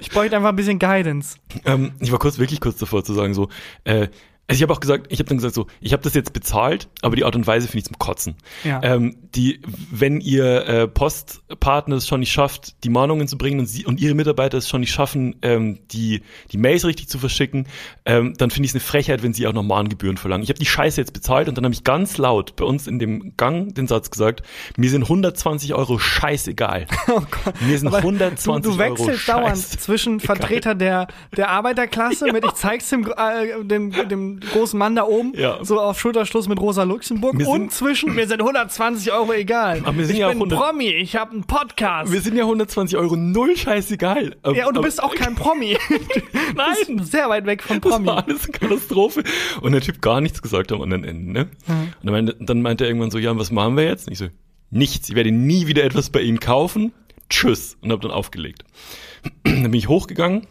[0.00, 1.38] ich bräuchte einfach ein bisschen Guidance.
[1.64, 3.48] ähm, ich war kurz wirklich kurz davor zu sagen so,
[3.84, 4.08] äh,
[4.50, 6.88] also ich habe auch gesagt, ich habe dann gesagt so, ich habe das jetzt bezahlt,
[7.02, 8.34] aber die Art und Weise finde ich zum Kotzen.
[8.64, 8.80] Ja.
[8.82, 9.60] Ähm, die,
[9.92, 14.00] wenn ihr äh, Postpartner es schon nicht schafft, die Mahnungen zu bringen und sie und
[14.00, 17.68] ihre Mitarbeiter es schon nicht schaffen, ähm, die die Mails richtig zu verschicken,
[18.04, 20.42] ähm, dann finde ich es eine Frechheit, wenn sie auch noch Mahngebühren verlangen.
[20.42, 22.98] Ich habe die Scheiße jetzt bezahlt und dann habe ich ganz laut bei uns in
[22.98, 24.42] dem Gang den Satz gesagt:
[24.76, 26.88] Mir sind 120 Euro scheißegal.
[27.12, 27.60] Oh Gott.
[27.62, 29.78] Mir sind Aber 120 du, du Euro wechselst dauernd scheiße.
[29.78, 35.04] zwischen Vertreter der, der Arbeiterklasse mit ich zeig's dem, äh, dem, dem großen Mann da
[35.04, 35.58] oben, Ja.
[35.64, 39.80] so auf Schulterschluss mit Rosa Luxemburg Wir und zwischen mir sind 120 Euro egal.
[39.84, 42.12] Aber wir sind ich ja bin 100 Promi, ich habe einen Podcast.
[42.12, 44.36] Wir sind ja 120 Euro null scheißegal.
[44.42, 45.76] Aber- ja, und du aber- bist auch kein Promi.
[46.54, 47.04] Nein.
[47.04, 48.06] Sehr weit weg von Das Promi.
[48.06, 49.22] war alles eine Katastrophe.
[49.60, 51.48] Und der Typ gar nichts gesagt am anderen Ende, ne?
[51.68, 54.06] Und dann meinte, dann meinte er irgendwann so, ja, was machen wir jetzt?
[54.06, 54.26] Und ich so,
[54.70, 55.08] nichts.
[55.08, 56.92] Ich werde nie wieder etwas bei Ihnen kaufen.
[57.28, 57.76] Tschüss.
[57.80, 58.64] Und habe dann aufgelegt.
[59.44, 60.46] dann bin ich hochgegangen.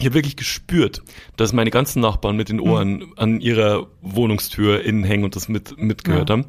[0.00, 1.02] Ich habe wirklich gespürt,
[1.36, 5.76] dass meine ganzen Nachbarn mit den Ohren an ihrer Wohnungstür innen hängen und das mit
[5.78, 6.32] mitgehört Ja.
[6.36, 6.46] haben.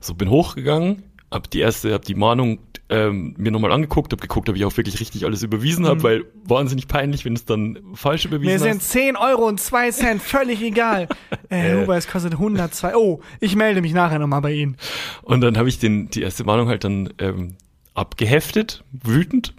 [0.00, 4.48] So bin hochgegangen, hab die erste, hab die Mahnung ähm, mir nochmal angeguckt, hab geguckt,
[4.50, 8.24] ob ich auch wirklich richtig alles überwiesen habe, weil wahnsinnig peinlich, wenn es dann falsch
[8.26, 8.62] überwiesen Mir hast.
[8.62, 11.08] sind 10 Euro und 2 Cent, völlig egal.
[11.48, 12.96] Äh, Huber, es kostet 102.
[12.96, 14.78] Oh, ich melde mich nachher nochmal bei Ihnen.
[15.22, 17.56] Und dann habe ich den, die erste Warnung halt dann ähm,
[17.92, 19.54] abgeheftet, wütend.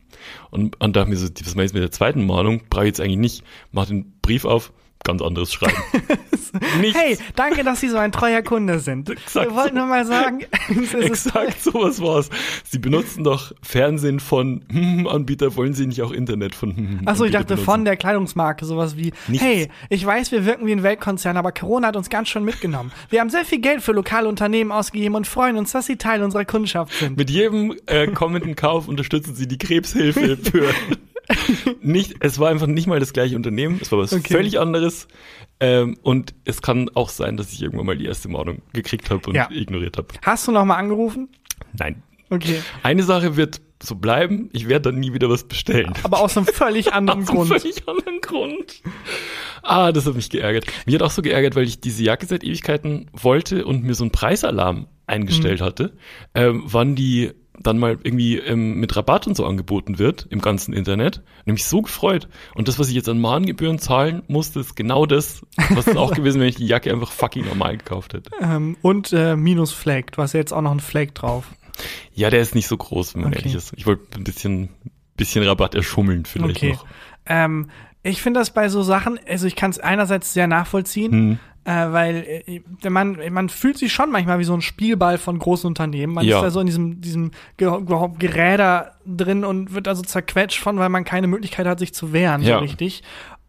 [0.52, 2.62] Und, und dachte mir so, was meinst du mit der zweiten Mahnung?
[2.70, 3.44] Brauche ich jetzt eigentlich nicht.
[3.72, 4.72] Mach den Brief auf,
[5.04, 5.76] ganz anderes Schreiben.
[6.94, 9.10] Hey, danke, dass Sie so ein treuer Kunde sind.
[9.10, 10.42] Exakt Wir wollten nur mal sagen,
[11.02, 12.30] Exakt sowas war's.
[12.64, 17.26] Sie benutzen doch Fernsehen von hm, Anbieter, wollen Sie nicht auch Internet von hm, Achso,
[17.26, 17.66] ich dachte benutzen?
[17.66, 19.44] von der Kleidungsmarke, sowas wie, Nichts.
[19.44, 22.92] hey, ich weiß, wir wirken wie ein Weltkonzern, aber Corona hat uns ganz schön mitgenommen.
[23.10, 26.22] Wir haben sehr viel Geld für lokale Unternehmen ausgegeben und freuen uns, dass sie Teil
[26.22, 27.18] unserer Kundschaft sind.
[27.18, 30.70] Mit jedem äh, kommenden Kauf unterstützen Sie die Krebshilfe für
[31.82, 34.34] nicht, es war einfach nicht mal das gleiche Unternehmen, es war was Okay.
[34.34, 35.08] völlig anderes.
[35.60, 39.30] Ähm, und es kann auch sein, dass ich irgendwann mal die erste Mahnung gekriegt habe
[39.30, 39.50] und Ja.
[39.52, 40.08] ignoriert habe.
[40.24, 41.30] Hast du nochmal angerufen?
[41.78, 42.04] Nein.
[42.30, 42.62] Okay.
[42.82, 45.94] Eine Sache wird so bleiben, ich werde dann nie wieder was bestellen.
[46.04, 47.62] Aber aus einem völlig anderen Aus einem Grund.
[47.62, 48.82] völlig anderen Grund.
[49.62, 50.66] Ah, das hat mich geärgert.
[50.86, 54.04] Mich hat auch so geärgert, weil ich diese Jacke seit Ewigkeiten wollte und mir so
[54.04, 55.66] einen Preisalarm eingestellt Mhm.
[55.66, 55.94] hatte,
[56.34, 60.74] ähm, wann die dann mal irgendwie ähm, mit Rabatt und so angeboten wird im ganzen
[60.74, 61.22] Internet.
[61.46, 62.28] Nämlich so gefreut.
[62.56, 66.12] Und das, was ich jetzt an Mahngebühren zahlen musste, ist genau das, was es auch
[66.16, 68.32] gewesen, wenn ich die Jacke einfach fucking normal gekauft hätte.
[68.42, 70.12] Ähm, und äh, minus Flake.
[70.12, 71.46] Du hast ja jetzt auch noch einen Flake drauf.
[72.14, 73.40] Ja, der ist nicht so groß, wenn man Okay.
[73.42, 73.74] ehrlich ist.
[73.76, 74.70] Ich wollte ein bisschen,
[75.16, 76.72] bisschen Rabatt erschummeln vielleicht Okay.
[76.74, 76.86] noch.
[77.26, 77.70] Ähm,
[78.04, 81.40] ich finde das bei so Sachen, also ich kann es einerseits sehr nachvollziehen, Hm.
[81.66, 85.68] Äh, weil äh, man, man fühlt sich schon manchmal wie so ein Spielball von großen
[85.68, 86.14] Unternehmen.
[86.14, 86.38] Man Ja.
[86.38, 90.78] ist da so in diesem, diesem Ge Ge Geräder drin und wird also zerquetscht von,
[90.78, 92.56] weil man keine Möglichkeit hat, sich zu wehren, Ja.
[92.58, 93.04] so richtig.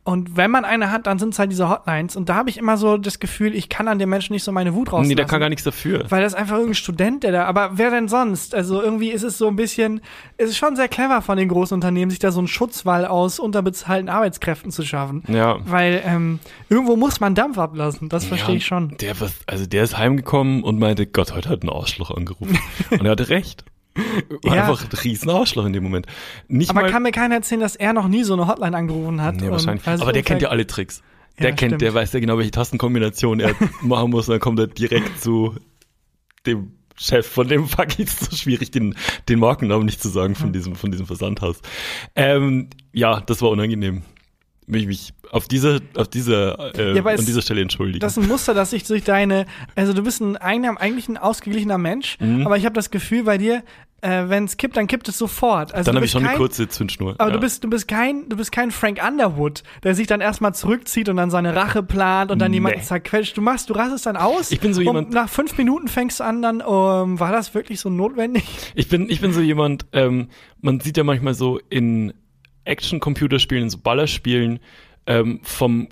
[0.06, 2.14] Und wenn man eine hat, dann sind es halt diese Hotlines.
[2.14, 4.52] Und da habe ich immer so das Gefühl, ich kann an dem Menschen nicht so
[4.52, 5.08] meine Wut rauslassen.
[5.08, 6.04] Nee, der kann gar nichts dafür.
[6.10, 8.54] Weil das ist einfach irgendein Student, der da, aber wer denn sonst?
[8.54, 10.02] Also irgendwie ist es so ein bisschen,
[10.36, 13.38] es ist schon sehr clever von den großen Unternehmen, sich da so einen Schutzwall aus
[13.38, 15.22] unterbezahlten Arbeitskräften zu schaffen.
[15.26, 15.56] Ja.
[15.64, 16.38] Weil ähm,
[16.68, 18.98] irgendwo muss man Dampf ablassen, das verstehe Ja, ich schon.
[18.98, 22.58] Der, was, also der ist heimgekommen und meinte, Gott, heute hat ein Arschloch angerufen.
[22.90, 23.64] und er hatte recht.
[24.42, 24.62] War Ja.
[24.68, 26.06] Einfach ein riesen Arschloch in dem Moment.
[26.48, 29.20] Nicht Aber mal, kann mir keiner erzählen, dass er noch nie so eine Hotline angerufen
[29.22, 29.36] hat.
[29.36, 29.86] nee, wahrscheinlich.
[29.86, 31.02] Aber der kennt ja alle Tricks.
[31.38, 31.94] Ja, Der kennt, der stimmt.
[31.94, 34.28] weiß ja genau, welche Tastenkombination er machen muss.
[34.28, 35.56] Und dann kommt er direkt zu
[36.46, 38.94] dem Chef von dem Fuck ist so schwierig, den,
[39.28, 41.60] den Markennamen nicht zu sagen von diesem, von diesem Versandhaus.
[42.14, 44.02] Ähm, ja, das war unangenehm.
[44.66, 48.00] Will ich mich auf dieser, auf dieser, äh, Ja, an es- dieser Stelle entschuldigen.
[48.00, 49.46] Das ist ein Muster, das sich durch deine,
[49.76, 52.46] also du bist ein eigentlich ein ausgeglichener Mensch, Mhm.
[52.46, 53.62] aber ich habe das Gefühl bei dir,
[54.00, 55.72] äh, wenn es kippt, dann kippt es sofort.
[55.74, 57.14] Also Dann habe ich schon eine kein- kurze Zündschnur.
[57.18, 57.34] Aber ja.
[57.34, 61.08] du bist, du bist kein, du bist kein Frank Underwood, der sich dann erstmal zurückzieht
[61.08, 62.58] und dann seine Rache plant und dann Nee.
[62.58, 63.34] jemanden zerquetscht.
[63.36, 64.50] Du machst, du rastest dann aus.
[64.50, 67.54] Ich bin so und jemand- nach fünf Minuten fängst du an, dann, ähm, war das
[67.54, 68.44] wirklich so notwendig?
[68.74, 70.28] Ich bin, ich bin so jemand, ähm,
[70.60, 72.12] man sieht ja manchmal so in
[72.64, 74.60] Action-Computerspielen, so Ballerspielen,
[75.06, 75.88] ähm, vom,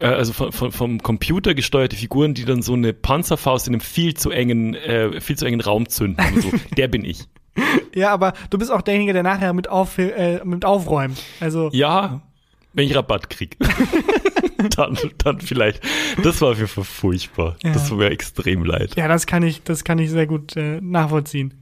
[0.00, 3.80] äh, also von, von, vom Computer gesteuerte Figuren, die dann so eine Panzerfaust in einem
[3.80, 6.24] viel zu engen, äh, viel zu engen Raum zünden.
[6.34, 6.50] Und so.
[6.76, 7.24] Der bin ich.
[7.94, 11.22] Ja, aber du bist auch derjenige, der nachher mit, auf, äh, mit aufräumt.
[11.40, 12.22] Also, Ja,
[12.72, 13.58] wenn ich Rabatt krieg.
[14.76, 15.82] dann, dann vielleicht.
[16.22, 17.56] Das war Fall furchtbar.
[17.62, 17.72] Ja.
[17.72, 18.96] Das tut mir extrem leid.
[18.96, 21.54] ja, das kann ich, das kann ich sehr gut äh, nachvollziehen.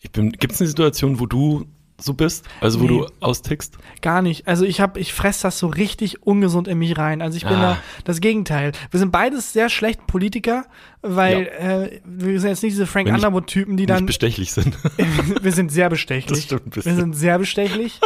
[0.00, 1.66] Ich bin, gibt's eine Situation, wo du
[2.00, 2.44] so bist?
[2.60, 2.88] Also wo Nee.
[2.88, 3.78] du austickst?
[4.02, 4.48] Gar nicht.
[4.48, 7.22] Also ich habe, ich fress das so richtig ungesund in mich rein.
[7.22, 7.60] Also ich bin Ah.
[7.74, 8.72] da das Gegenteil.
[8.90, 10.64] Wir sind beides sehr schlecht Politiker,
[11.02, 14.06] weil äh, wir sind jetzt nicht diese Frank Wenn ich Underwood-Typen, die dann.
[14.06, 14.76] bestechlich sind.
[15.42, 16.26] wir sind sehr bestechlich.
[16.38, 16.96] Das stimmt ein wir bisschen.
[16.96, 18.00] sind sehr bestechlich.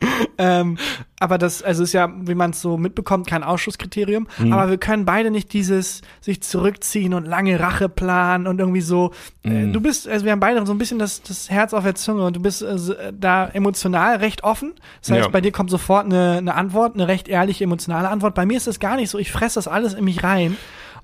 [0.38, 0.78] ähm,
[1.18, 4.26] aber das, also ist ja, wie man es so mitbekommt, kein Ausschlusskriterium.
[4.38, 4.52] Mhm.
[4.52, 9.12] Aber wir können beide nicht dieses sich zurückziehen und lange Rache planen und irgendwie so.
[9.44, 9.72] Äh, Mhm.
[9.74, 12.24] du bist, also wir haben beide so ein bisschen das, das Herz auf der Zunge
[12.24, 14.72] und du bist äh, äh, da emotional recht offen.
[15.02, 15.28] Das heißt, Ja.
[15.28, 18.34] bei dir kommt sofort eine, eine Antwort, eine recht ehrliche, emotionale Antwort.
[18.34, 19.18] Bei mir ist das gar nicht so.
[19.18, 20.56] Ich fresse das alles in mich rein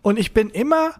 [0.02, 0.92] und ich bin immer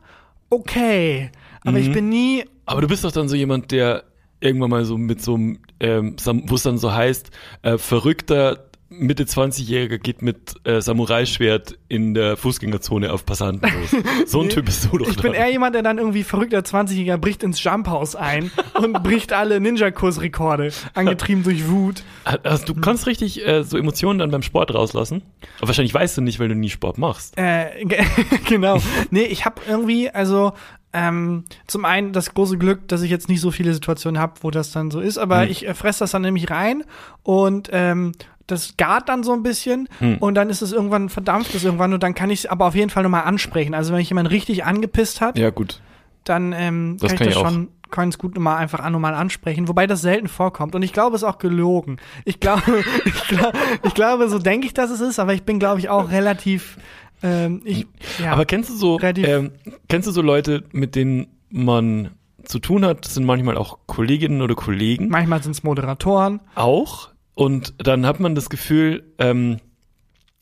[0.51, 1.31] okay.
[1.63, 1.77] Aber Mhm.
[1.79, 4.05] ich bin nie Aber du bist doch dann so jemand, der
[4.47, 6.17] irgendwann mal so mit so einem, ähm,
[6.47, 7.31] wo es dann so heißt,
[7.63, 14.03] äh, verrückter Mitte 20-Jähriger geht mit äh, Samurai-Schwert in der Fußgängerzone auf Passanten los.
[14.27, 15.09] So ein Typ bist du doch.
[15.09, 19.33] Ich bin eher jemand, der dann irgendwie verrückter 20-Jähriger bricht ins Jumphouse ein und bricht
[19.33, 22.05] alle Ninja-Kursrekorde, angetrieben durch Wut.
[22.45, 25.23] also, du kannst richtig äh, so Emotionen dann beim Sport rauslassen.
[25.59, 27.37] Aber wahrscheinlich weißt du nicht, weil du nie Sport machst.
[27.37, 28.05] Äh, ge-
[28.49, 28.79] genau.
[29.11, 30.53] Nee, ich habe irgendwie, also
[30.93, 34.51] ähm, zum einen das große Glück, dass ich jetzt nicht so viele Situationen habe, wo
[34.51, 35.51] das dann so ist, aber Hm.
[35.51, 36.85] ich äh, fress das dann nämlich rein
[37.23, 38.13] und ähm,
[38.47, 40.19] das gart dann so ein bisschen Hm.
[40.19, 42.75] und dann ist es irgendwann verdampft es irgendwann und dann kann ich es aber auf
[42.75, 43.75] jeden Fall nochmal ansprechen.
[43.75, 45.81] Also wenn mich jemand richtig angepisst hat, Ja, gut.
[46.25, 49.15] dann ähm, Das kann, kann ich das ich schon ganz gut mal einfach an normal
[49.15, 50.75] ansprechen, wobei das selten vorkommt.
[50.75, 51.99] Und ich glaube, es ist auch gelogen.
[52.25, 52.63] Ich glaube,
[53.05, 53.53] ich, glaub,
[53.85, 56.79] ich glaube, so denke ich, dass es ist, aber ich bin, glaube ich, auch relativ.
[57.27, 57.87] Ähm, ich,
[58.23, 58.33] ja.
[58.33, 59.53] Aber kennst du so, ähm,
[59.89, 62.11] kennst du so Leute, mit denen man
[62.45, 63.05] zu tun hat?
[63.05, 65.09] Das sind manchmal auch Kolleginnen oder Kollegen.
[65.09, 66.41] manchmal sind es Moderatoren.
[66.55, 67.11] auch.
[67.35, 69.59] Und dann hat man das Gefühl, ähm,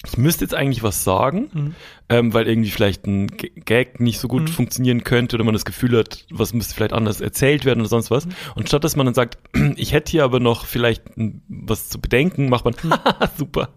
[0.06, 1.74] ich müsste jetzt eigentlich was sagen, Mhm.
[2.10, 4.48] ähm, weil irgendwie vielleicht ein G- Gag nicht so gut Mhm.
[4.48, 8.10] funktionieren könnte oder man das Gefühl hat, was müsste vielleicht anders erzählt werden oder sonst
[8.10, 8.14] Mhm.
[8.14, 8.28] was.
[8.54, 9.38] Und statt dass man dann sagt,
[9.76, 11.02] ich hätte hier aber noch vielleicht
[11.48, 12.74] was zu bedenken, macht man,
[13.38, 13.70] super.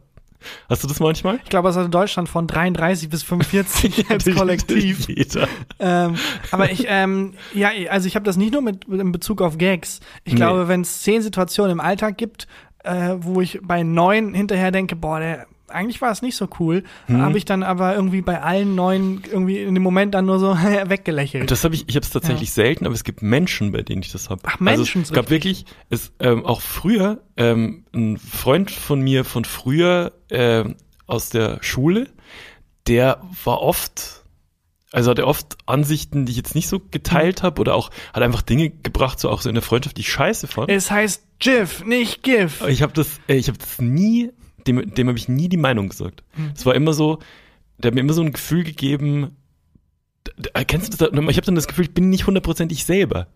[0.69, 1.39] Hast du das manchmal?
[1.43, 5.07] Ich glaube, es hat in Deutschland von 33 bis 45 als Kollektiv.
[5.79, 6.15] Ähm,
[6.51, 9.99] aber ich, ähm, ja, also ich habe das nicht nur mit, in Bezug auf Gags.
[10.23, 10.37] Ich Nee.
[10.37, 12.47] glaube, wenn es zehn Situationen im Alltag gibt,
[12.83, 16.83] äh, wo ich bei neun hinterher denke, boah, der, eigentlich war es nicht so cool,
[17.07, 17.21] Hm.
[17.21, 20.55] habe ich dann aber irgendwie bei allen neun irgendwie in dem Moment dann nur so
[20.85, 21.49] weggelächelt.
[21.51, 24.11] Das habe ich, ich habe es tatsächlich selten, aber es gibt Menschen, bei denen ich
[24.11, 24.41] das habe.
[24.45, 29.25] Ach, Menschen, Also es gab wirklich, es ähm, auch früher ähm, ein Freund von mir
[29.25, 32.09] von früher ähm, aus der Schule,
[32.87, 34.23] der war oft,
[34.91, 36.91] also hatte oft Ansichten, die ich jetzt nicht so Mhm.
[36.91, 40.01] geteilt habe oder auch hat einfach Dinge gebracht, so auch so in der Freundschaft, die
[40.01, 40.69] ich scheiße fand.
[40.71, 42.63] es heißt GIF, nicht GIF.
[42.67, 44.31] Ich habe das, äh, ich habe das nie,
[44.67, 46.23] dem, dem habe ich nie die Meinung gesagt.
[46.35, 46.51] Mhm.
[46.55, 47.19] Es war immer so,
[47.77, 49.35] der hat mir immer so ein Gefühl gegeben.
[50.37, 51.09] d- Kennst du das?
[51.29, 53.27] Ich habe dann das Gefühl, ich bin nicht hundertprozentig selber,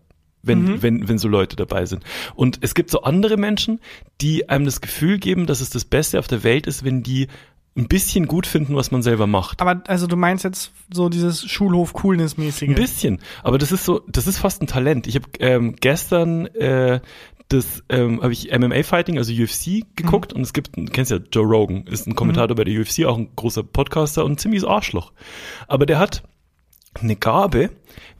[0.42, 0.82] wenn, Mhm.
[0.82, 2.02] wenn, wenn so Leute dabei sind.
[2.34, 3.80] Und es gibt so andere Menschen,
[4.20, 7.28] die einem das Gefühl geben, dass es das Beste auf der Welt ist, wenn die
[7.74, 9.62] ein bisschen gut finden, was man selber macht.
[9.62, 12.68] Aber also du meinst jetzt so dieses Schulhof-Coolness-mäßige.
[12.68, 13.18] Ein bisschen.
[13.42, 15.06] Aber das ist so, das ist fast ein Talent.
[15.06, 17.00] Ich habe ähm, gestern äh,
[17.48, 21.18] das ähm, habe ich MMA Fighting, also UFC geguckt und es gibt, du kennst ja
[21.30, 24.66] Joe Rogan, ist ein Kommentator bei der UFC, auch ein großer Podcaster und ein ziemliches
[24.66, 25.12] Arschloch.
[25.68, 26.22] Aber der hat
[26.94, 27.70] eine Gabe,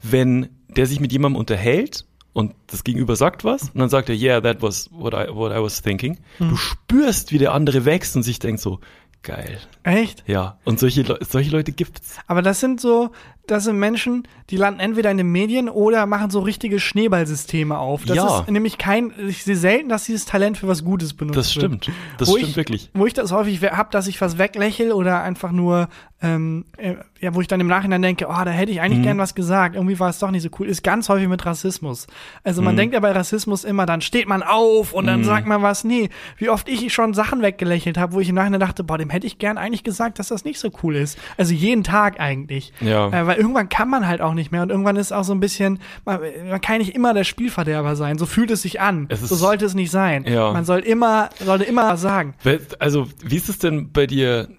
[0.01, 4.15] wenn der sich mit jemandem unterhält und das Gegenüber sagt was und dann sagt er,
[4.15, 6.17] yeah, that was what I, what I was thinking.
[6.39, 8.79] Du spürst, wie der andere wächst und sich denkt so,
[9.21, 9.59] geil.
[9.83, 10.23] Echt?
[10.27, 12.17] Ja, und solche, Le solche Leute gibt's.
[12.27, 13.11] Aber das sind so,
[13.47, 18.05] das sind Menschen, die landen entweder in den Medien oder machen so richtige Schneeballsysteme auf.
[18.05, 18.39] Das Ja.
[18.39, 21.65] ist nämlich kein, ich sehe selten, dass dieses Talent für was Gutes benutzt Das wird.
[21.83, 21.91] stimmt.
[22.17, 22.89] Das wo stimmt ich, wirklich.
[22.93, 25.89] Wo ich das häufig habe, dass ich was weglächel oder einfach nur,
[26.21, 29.03] ähm, äh, ja, wo ich dann im Nachhinein denke, oh, da hätte ich eigentlich Mhm.
[29.03, 29.75] gern was gesagt.
[29.75, 30.67] Irgendwie war es doch nicht so cool.
[30.67, 32.07] Ist ganz häufig mit Rassismus.
[32.43, 32.65] Also Mhm.
[32.65, 35.83] man denkt ja bei Rassismus immer, dann steht man auf und dann sagt man was.
[35.83, 39.09] Nee, wie oft ich schon Sachen weggelächelt habe, wo ich im Nachhinein dachte, boah, dem
[39.09, 41.17] hätte ich gern eigentlich gesagt, dass das nicht so cool ist.
[41.37, 42.71] Also jeden Tag eigentlich.
[42.79, 43.09] Ja.
[43.09, 45.39] Äh, weil irgendwann kann man halt auch nicht mehr und irgendwann ist auch so ein
[45.39, 48.17] bisschen, man, man kann nicht immer der Spielverderber sein.
[48.17, 49.07] So fühlt es sich an.
[49.09, 50.25] Es so sollte es nicht sein.
[50.25, 50.51] Ja.
[50.53, 52.35] Man soll immer, sollte immer was sagen.
[52.79, 54.49] Also, wie ist es denn bei dir?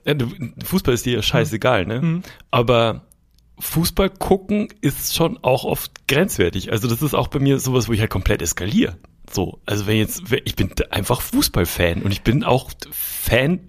[0.65, 2.01] Fußball ist dir ja scheißegal, ne?
[2.01, 2.23] Mhm.
[2.51, 3.03] Aber
[3.59, 6.73] Fußball gucken ist schon auch oft grenzwertig.
[6.73, 8.97] Also, das ist auch bei mir sowas, wo ich halt komplett eskaliere.
[9.31, 13.61] So, also wenn jetzt, ich bin einfach Fußballfan und ich bin auch Fan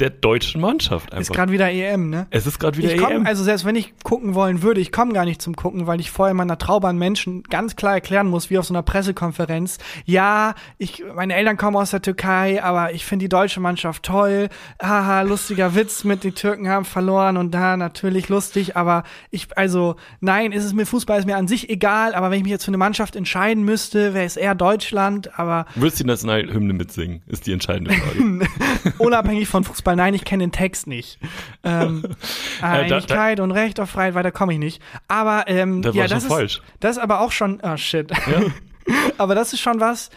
[0.00, 1.34] der deutschen Mannschaft Ist einfach.
[1.34, 2.26] gerade wieder EM, ne?
[2.30, 3.26] es ist gerade wieder Ich komm, EM.
[3.26, 6.10] also selbst wenn ich gucken wollen würde, ich komme gar nicht zum Gucken, weil ich
[6.10, 9.78] vorher meiner Traube an Menschen ganz klar erklären muss, wie auf so einer Pressekonferenz.
[10.04, 14.48] Ja, ich, meine Eltern kommen aus der Türkei, aber ich finde die deutsche Mannschaft toll.
[14.82, 19.96] Haha, lustiger Witz mit die Türken haben verloren und da natürlich lustig, aber ich, also
[20.20, 22.64] nein, ist es mir Fußball ist mir an sich egal, aber wenn ich mich jetzt
[22.64, 27.22] für eine Mannschaft entscheiden müsste, wäre es eher Deutschland, aber Würdest du die Nationalhymne mitsingen?
[27.26, 28.46] Ist die entscheidende Frage.
[28.98, 31.18] unabhängig von Fußball, nein, ich kenne den Text nicht.
[31.62, 32.02] Ähm,
[32.60, 34.82] da- Einigkeit und Recht auf Freiheit, weiter komme ich nicht.
[35.06, 36.62] Aber ähm, Da ja, das ist, falsch.
[36.80, 38.10] das ist aber auch schon, oh shit.
[38.10, 38.42] Ja?
[39.18, 40.10] aber das ist schon was,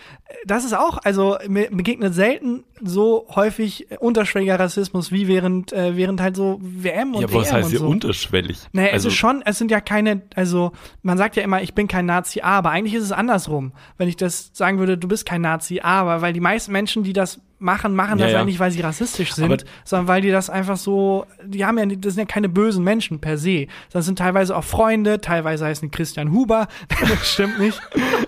[0.45, 6.21] das ist auch, also mir begegnet selten so häufig unterschwelliger Rassismus wie während, äh, während
[6.21, 7.87] halt so WM und ja, aber was heißt hier so.
[7.87, 8.59] unterschwellig?
[8.71, 11.73] Naja, also, es ist schon, es sind ja keine, also man sagt ja immer, ich
[11.73, 15.25] bin kein Nazi, aber eigentlich ist es andersrum, wenn ich das sagen würde, du bist
[15.25, 18.39] kein Nazi, aber weil die meisten Menschen, die das machen, machen Ja, das ja.
[18.39, 21.77] ja nicht, weil sie rassistisch sind, Aber- sondern weil die das einfach so, die haben
[21.77, 25.65] ja, das sind ja keine bösen Menschen per se, das sind teilweise auch Freunde, teilweise
[25.65, 26.67] heißen Christian Huber,
[27.01, 27.79] das stimmt nicht,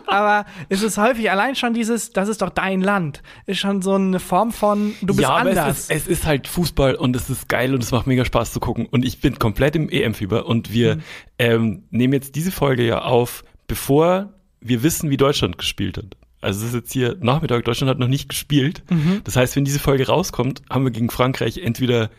[0.06, 3.94] aber es ist häufig allein schon dieses, das ist doch dein Land, ist schon so
[3.96, 5.78] eine Form von, du bist ja, aber anders.
[5.78, 8.52] es ist, es ist halt Fußball und es ist geil und es macht mega Spaß
[8.52, 8.86] zu gucken.
[8.86, 11.02] Und ich bin komplett im EM-Fieber und wir Mhm.
[11.40, 16.18] ähm, nehmen jetzt diese Folge ja auf, bevor wir wissen, wie Deutschland gespielt hat.
[16.42, 18.84] Also es ist jetzt hier Nachmittag, Deutschland hat noch nicht gespielt.
[18.90, 19.22] Mhm.
[19.24, 22.10] Das heißt, wenn diese Folge rauskommt, haben wir gegen Frankreich entweder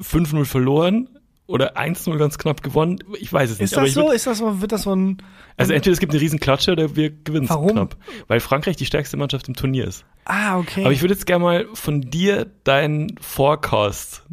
[0.00, 1.08] 5-0 verloren
[1.46, 2.98] oder 1-0 ganz knapp gewonnen.
[3.20, 3.66] Ich weiß es nicht.
[3.72, 4.08] ist das so?
[4.08, 4.60] würd- Ist das so?
[4.60, 5.18] Wird das so ein?
[5.56, 7.96] also entweder es gibt eine riesen Klatsche oder wir gewinnen es knapp.
[8.26, 10.04] Weil Frankreich die stärkste Mannschaft im Turnier ist.
[10.24, 10.82] Ah, okay.
[10.84, 14.24] Aber ich würde jetzt gerne mal von dir deinen Forecast,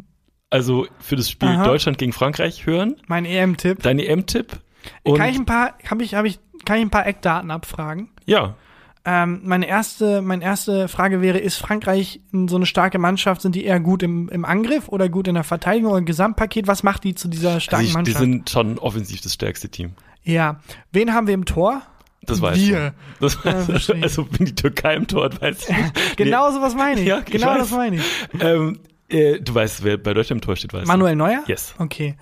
[0.50, 1.64] also für das Spiel Aha.
[1.64, 3.82] Deutschland gegen Frankreich hören, mein EM-Tipp.
[3.82, 4.58] dein EM-Tipp.
[5.04, 8.08] Kann ich ein paar, habe ich, habe ich, kann ich ein paar Eckdaten abfragen?
[8.26, 8.56] ja,
[9.04, 13.42] Ähm, meine erste, meine erste Frage wäre, ist Frankreich so eine starke Mannschaft?
[13.42, 16.68] Sind die eher gut im, im Angriff oder gut in der Verteidigung oder im Gesamtpaket?
[16.68, 18.18] Was macht die zu dieser starken also ich, die Mannschaft?
[18.18, 19.92] sind schon offensiv das stärkste Team.
[20.22, 20.60] ja.
[20.92, 21.82] Wen haben wir im Tor?
[22.24, 22.86] Das weiß Wir.
[22.86, 23.18] ich.
[23.20, 24.02] Das weiß ich.
[24.02, 26.16] also wenn die Türkei im Tor hat, weiß ich nicht.
[26.16, 27.06] Genau so was meine ich.
[27.08, 27.58] Ja, ich genau weiß.
[27.58, 28.02] das meine ich.
[28.38, 28.78] Ähm,
[29.08, 31.42] äh, du weißt, wer bei Deutschland im Tor steht, weißt Manuel Neuer?
[31.44, 31.50] du?
[31.50, 31.74] Yes.
[31.78, 32.14] Okay.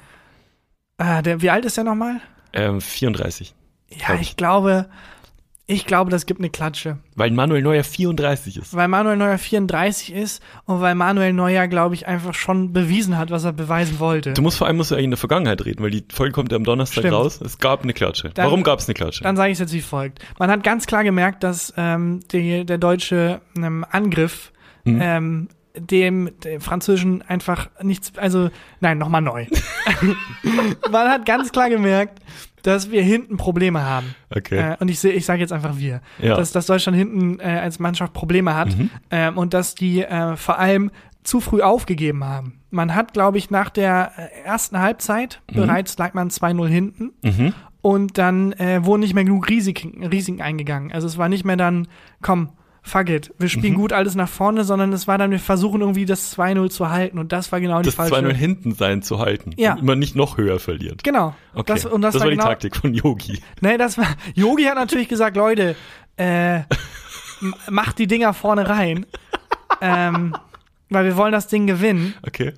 [0.96, 2.22] Ah, der, wie alt ist der nochmal?
[2.54, 3.54] Ähm, 34.
[3.90, 4.88] Ja, Glaub ich glaube,
[5.70, 6.98] ich glaube, das gibt eine Klatsche.
[7.14, 8.74] Weil Manuel Neuer 34 ist.
[8.74, 13.30] Weil Manuel Neuer 34 ist und weil Manuel Neuer, glaube ich, einfach schon bewiesen hat,
[13.30, 14.32] was er beweisen wollte.
[14.32, 16.50] Du musst vor allem musst du eigentlich in der Vergangenheit reden, weil die Folge kommt
[16.50, 17.14] ja am Donnerstag Stimmt.
[17.14, 17.40] raus.
[17.40, 18.30] Es gab eine Klatsche.
[18.30, 19.22] Dann- Warum gab es eine Klatsche?
[19.22, 20.18] Dann sage ich es jetzt wie folgt.
[20.38, 24.52] Man hat ganz klar gemerkt, dass ähm, die, der deutsche ähm, Angriff
[24.84, 24.98] Mhm.
[25.02, 28.50] ähm, dem, dem französischen einfach nichts, also
[28.80, 29.46] nein, nochmal neu.
[30.90, 32.18] Man hat ganz klar gemerkt,
[32.62, 34.14] dass wir hinten Probleme haben.
[34.34, 34.72] okay.
[34.72, 36.36] Äh, und ich ich sage jetzt einfach wir, Ja.
[36.36, 38.90] dass, dass Deutschland hinten äh, als Mannschaft Probleme hat Mhm.
[39.10, 40.90] ähm, und dass die äh, vor allem
[41.22, 42.60] zu früh aufgegeben haben.
[42.70, 47.52] Man hat, glaube ich, nach der äh, ersten Halbzeit bereits lag man 2-0 hinten Mhm.
[47.82, 50.92] und dann äh, wurden nicht mehr genug Risiken, Risiken eingegangen.
[50.92, 51.88] Also es war nicht mehr dann,
[52.22, 52.50] komm,
[52.82, 53.78] fuck it, wir spielen Mhm.
[53.78, 57.18] gut alles nach vorne, sondern es war dann, wir versuchen irgendwie das 2-0 zu halten
[57.18, 58.14] und das war genau die das falsche.
[58.14, 59.52] 2-0 hinten sein zu halten.
[59.56, 59.74] Ja.
[59.74, 61.04] Und man nicht noch höher verliert.
[61.04, 61.34] Genau.
[61.54, 61.72] Okay.
[61.72, 63.40] Das, und das, war, war, die genau, Taktik von Yogi.
[63.60, 64.06] Nee, das war.
[64.34, 65.76] Yogi hat natürlich gesagt, Leute,
[66.16, 66.60] äh,
[67.70, 69.06] macht die Dinger vorne rein.
[69.80, 70.34] ähm,
[70.88, 72.14] weil wir wollen das Ding gewinnen.
[72.26, 72.52] Okay.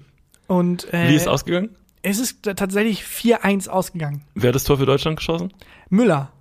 [0.46, 1.70] Und äh, Wie ist es ausgegangen?
[2.02, 4.24] es ist tatsächlich 4-1 ausgegangen.
[4.34, 5.52] Wer hat das Tor für Deutschland geschossen?
[5.88, 6.32] Müller.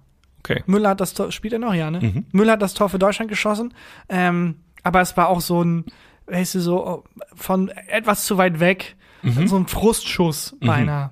[0.44, 0.64] Okay.
[0.66, 2.00] Müller hat das Tor, spielt er noch, ja, ne?
[2.02, 2.26] Mhm.
[2.32, 3.74] Müller hat das Tor für Deutschland geschossen.
[4.10, 5.86] Ähm, aber es war auch so ein,
[6.28, 7.04] weißt du, so oh,
[7.36, 8.96] von etwas zu weit weg.
[9.22, 9.48] Mhm.
[9.48, 11.12] So ein Frustschuss beinahe.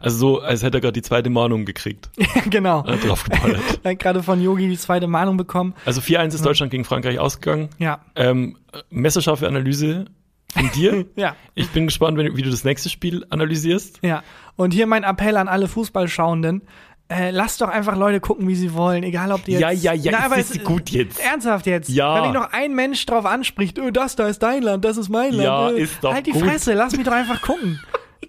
[0.00, 2.10] Also so, als hätte er gerade die zweite Mahnung gekriegt.
[2.18, 2.84] Ja, genau.
[2.86, 3.62] Äh, draufgeballert.
[3.82, 5.74] Er hat gerade von Yogi die zweite Mahnung bekommen.
[5.84, 7.70] Also 4-1 ist Deutschland gegen Frankreich ausgegangen.
[7.78, 8.00] Ja.
[8.14, 8.56] Ähm,
[8.90, 10.06] messerscharfe Analyse.
[10.52, 11.06] von dir.
[11.16, 11.34] Ja.
[11.54, 14.00] Ich bin gespannt, wie du das nächste Spiel analysierst.
[14.02, 14.22] Ja.
[14.56, 16.62] Und hier mein Appell an alle Fußballschauenden.
[17.08, 19.60] Äh, lasst doch einfach Leute gucken, wie sie wollen, egal ob die jetzt.
[19.60, 21.20] Ja, ja, ja, Na, ist aber das es- gut jetzt?
[21.24, 21.88] Ernsthaft jetzt?
[21.88, 22.16] Ja.
[22.16, 25.08] Wenn mich noch ein Mensch drauf anspricht, öh, das da ist dein Land, das ist
[25.08, 25.44] mein Land.
[25.44, 26.42] Ja, äh, ist doch Halt die gut.
[26.42, 27.80] Fresse, lass mich doch einfach gucken.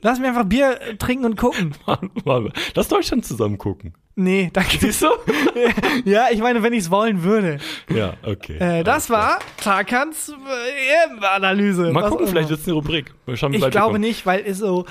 [0.04, 1.74] Lass mich einfach Bier trinken und gucken.
[2.26, 3.96] Mann, Lass Deutschland zusammen gucken.
[4.16, 4.78] Nee, danke.
[4.80, 5.08] Siehst du?
[6.06, 7.58] Ja, ich meine, wenn ich es wollen würde.
[7.90, 8.58] ja, okay.
[8.60, 11.92] Äh, das war Tarkans äh, Analyse.
[11.92, 13.14] Mal gucken, vielleicht wird es eine Rubrik.
[13.26, 14.86] Ich glaube nicht, weil es so,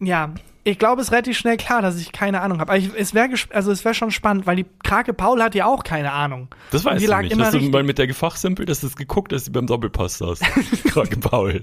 [0.00, 0.32] ja,
[0.66, 2.72] ich glaube, es ist relativ schnell klar, dass ich keine Ahnung habe.
[2.72, 5.66] Aber ich, es wäre, also es wäre schon spannend, weil die Krake Paul hat ja
[5.66, 6.48] auch keine Ahnung.
[6.72, 7.32] Das die du lag nicht.
[7.32, 10.18] immer Hast du mal mit der gefachsimpelt, dass du es geguckt hast, die beim Doppelpass
[10.18, 10.40] saß.
[10.88, 11.62] Krake Paul.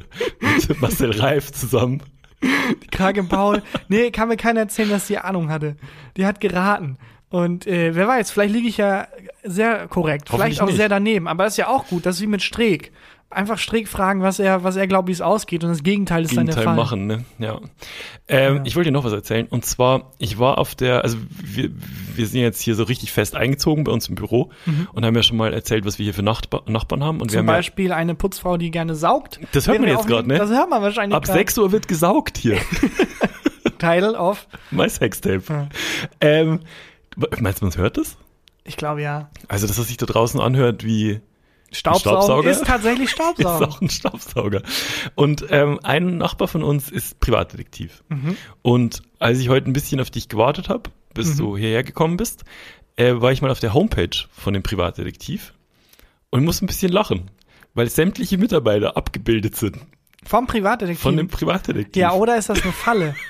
[0.70, 2.02] Mit Marcel Reif zusammen.
[2.92, 5.76] Krake Paul, nee, kann mir keiner erzählen, dass die Ahnung hatte.
[6.16, 6.98] Die hat geraten.
[7.30, 9.08] Und äh, wer weiß, vielleicht liege ich ja
[9.44, 10.78] sehr korrekt, vielleicht auch nicht.
[10.78, 11.28] sehr daneben.
[11.28, 12.94] Aber das ist ja auch gut, das ist wie mit Streeck.
[13.36, 15.64] Einfach Streeck fragen, was er, was er glaubt, wie es ausgeht.
[15.64, 16.76] Und das Gegenteil ist dann der Gegenteil Fall.
[16.76, 17.26] machen, ne?
[17.40, 17.60] Ja.
[18.28, 18.62] Ähm, Ja.
[18.66, 19.48] Ich wollte dir noch was erzählen.
[19.48, 21.70] Und zwar, ich war auf der, also wir,
[22.16, 24.52] wir sind jetzt hier so richtig fest eingezogen bei uns im Büro
[24.94, 27.22] und haben ja schon mal erzählt, was wir hier für Nachbar Nachbarn haben.
[27.22, 27.46] Und wir Mhm.
[27.46, 29.40] Zum haben Beispiel eine Putzfrau, die gerne saugt.
[29.52, 30.28] Das hört man jetzt aufnehmen.
[30.28, 30.38] ne?
[30.38, 31.36] Das hört man wahrscheinlich ja, ab grad.
[31.36, 32.58] 6 Uhr wird gesaugt hier.
[33.80, 35.44] Title of, mein Sextape.
[35.50, 35.68] Ja.
[36.22, 36.60] Ähm,
[37.40, 38.18] meinst du, man hört das?
[38.66, 41.20] ich glaube ja, Also, dass es sich da draußen anhört wie
[41.74, 42.50] Staubsaugen Staubsauger?
[42.52, 43.66] ist tatsächlich ist Staubsaugen.
[43.68, 44.62] auch ein Staubsauger.
[45.16, 48.04] Und ähm, ein Nachbar von uns ist Privatdetektiv.
[48.10, 48.38] Mhm.
[48.62, 51.38] Und als ich heute ein bisschen auf dich gewartet habe, bis Mhm.
[51.38, 52.44] du hierher gekommen bist,
[52.96, 55.54] äh, war ich mal auf der Homepage von dem Privatdetektiv
[56.30, 57.32] und musste ein bisschen lachen,
[57.74, 59.78] weil sämtliche Mitarbeiter abgebildet sind
[60.26, 61.02] Vom Privatdetektiv.
[61.02, 62.00] von dem Privatdetektiv.
[62.00, 63.16] ja, oder ist das eine Falle?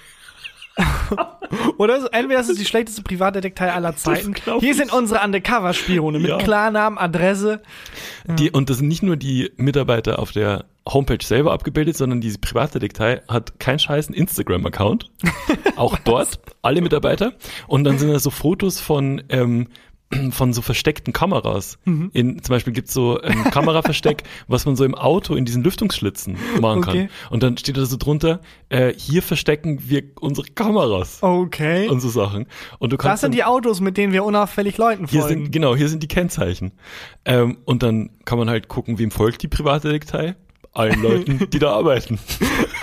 [1.78, 4.34] oder ist, entweder ist es die schlechteste Privatdetektei aller Zeiten.
[4.60, 6.38] Hier sind unsere Undercover-Spione mit Ja.
[6.38, 7.62] Klarnamen, Adresse.
[8.26, 12.40] Die, und das sind nicht nur die Mitarbeiter auf der Homepage selber abgebildet, sondern diese
[12.40, 15.12] Privatdetektei hat keinen scheißen Instagram-Account.
[15.76, 17.34] Auch dort, alle Mitarbeiter.
[17.68, 19.68] Und dann sind da so Fotos von, ähm,
[20.32, 21.78] von so versteckten Kameras.
[21.86, 22.10] Mhm.
[22.14, 26.38] In, zum Beispiel gibt's so ein Kameraversteck, was man so im Auto in diesen Lüftungsschlitzen
[26.62, 27.08] machen Okay.
[27.08, 27.10] kann.
[27.32, 31.88] Und dann steht da so drunter, äh, hier verstecken wir unsere Kameras Okay.
[31.90, 32.48] und so Sachen.
[32.80, 35.44] Und du kannst Das sind dann- die Autos, mit denen wir unauffällig Leuten hier folgen.
[35.46, 36.72] sind, genau, hier sind die Kennzeichen.
[37.26, 40.36] Ähm, und dann kann man halt gucken, wem folgt die Privatdetektei?
[40.74, 42.18] Allen Leuten, die da arbeiten.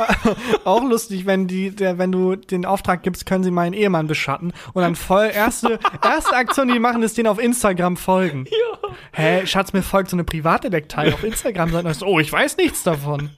[0.64, 4.52] Auch lustig, wenn die, der, wenn du den Auftrag gibst, können sie meinen Ehemann beschatten.
[4.72, 8.46] Und dann voll erste, erste Aktion, die machen, ist den auf Instagram folgen.
[8.48, 8.90] Ja.
[9.12, 11.74] Hä, Schatz, mir folgt so eine Privatdetektei auf Instagram.
[11.74, 13.30] Er so, oh, ich weiß nichts davon.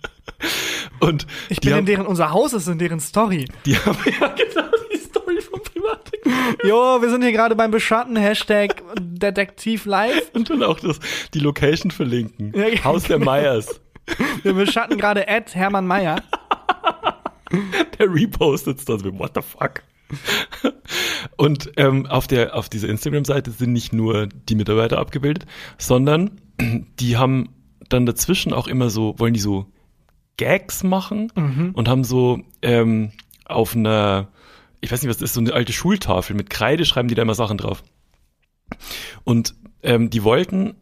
[1.01, 3.47] Und Ich bin in haben, deren, unser Haus ist in deren Story.
[3.65, 6.33] die haben ja genau die Story vom Privatdetektiv.
[6.65, 10.31] Jo, wir sind hier gerade beim Beschatten, Hashtag Detektiv Live.
[10.35, 11.01] Und dann auch das,
[11.33, 12.53] die Location verlinken.
[12.55, 13.81] Ja, Haus der Meyers.
[14.43, 16.23] Wir beschatten gerade Ed Hermann Meyer.
[17.99, 19.83] Der repostet dann so, what the fuck?
[21.37, 25.47] Und ähm, auf der auf dieser Instagram-Seite sind nicht nur die Mitarbeiter abgebildet,
[25.79, 26.41] sondern
[27.01, 27.51] die haben
[27.89, 29.67] dann dazwischen auch immer so, wollen die so
[30.37, 31.31] Gags machen
[31.75, 33.13] und haben so ähm,
[33.45, 34.29] auf einer,
[34.81, 37.23] ich weiß nicht, was das ist, so eine alte Schultafel mit Kreide schreiben die da
[37.23, 37.83] immer Sachen drauf.
[39.25, 40.75] Und ähm, die wollten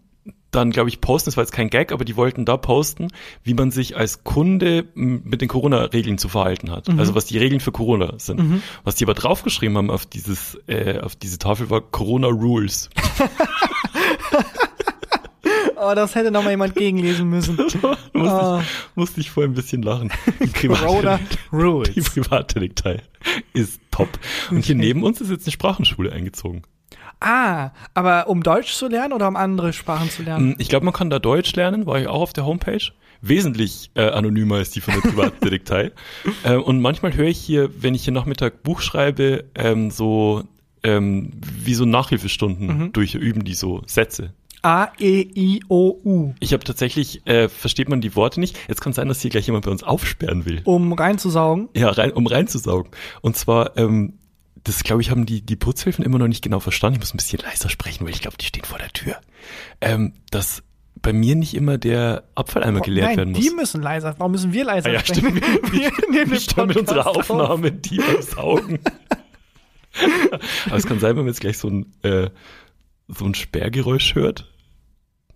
[0.51, 3.09] dann, glaube ich, posten, das war jetzt kein Gag, aber die wollten da posten,
[3.45, 6.89] wie man sich als Kunde m, mit den Corona-Regeln zu verhalten hat.
[6.99, 8.63] Also was die Regeln für Corona sind.
[8.85, 12.91] Was die aber draufgeschrieben haben auf dieses, äh, auf diese Tafel war Corona Rules.
[15.83, 17.57] Oh, das hätte noch mal jemand gegenlesen müssen.
[18.13, 18.61] musste, Ah.
[18.61, 20.11] ich, musste ich vorher ein bisschen lachen.
[20.53, 22.11] Corona Privatdetektei, die Rules.
[22.11, 23.03] Privatdetektei
[23.55, 24.11] ist top.
[24.51, 26.63] Und hier neben uns ist jetzt eine Sprachenschule eingezogen.
[27.21, 30.51] Ah, aber um Deutsch zu lernen oder um andere Sprachen zu lernen?
[30.51, 32.81] Mm, Ich glaube, man kann da Deutsch lernen, war ich auch auf der Homepage.
[33.23, 35.93] Wesentlich äh, anonymer als die von der Privatdetektei.
[36.45, 40.45] äh, und manchmal höre ich hier, wenn ich hier Nachmittag Buch schreibe, ähm, so
[40.83, 44.33] ähm, wie so Nachhilfestunden durchüben die so Sätze.
[44.63, 46.35] A, E, I, O, U.
[46.41, 48.59] Ich habe tatsächlich, äh, versteht man die Worte nicht.
[48.69, 50.61] Jetzt kann sein, dass hier gleich jemand bei uns aufsperren will.
[50.65, 51.71] Um reinzusaugen.
[51.75, 52.91] Ja, rein, um reinzusaugen.
[53.23, 54.15] Und zwar, ähm,
[54.65, 56.97] das glaube ich, haben die, die Putzhilfen immer noch nicht genau verstanden.
[56.97, 59.17] Ich muss ein bisschen leiser sprechen, weil ich glaube, die stehen vor der Tür.
[59.81, 60.63] Ähm, dass
[61.03, 63.41] bei mir nicht immer der Abfalleimer geleert Nein, werden muss.
[63.41, 64.15] die müssen leiser.
[64.19, 65.37] Warum müssen wir leiser Ah ja, sprechen?
[65.41, 65.73] stimmt.
[65.73, 67.41] Wir nehmen Wir den mit unserer Podcast auf.
[67.41, 68.79] Aufnahme die Saugen.
[70.67, 72.31] Aber es kann sein, wenn man jetzt gleich so ein, äh,
[73.09, 74.47] so ein Sperrgeräusch hört.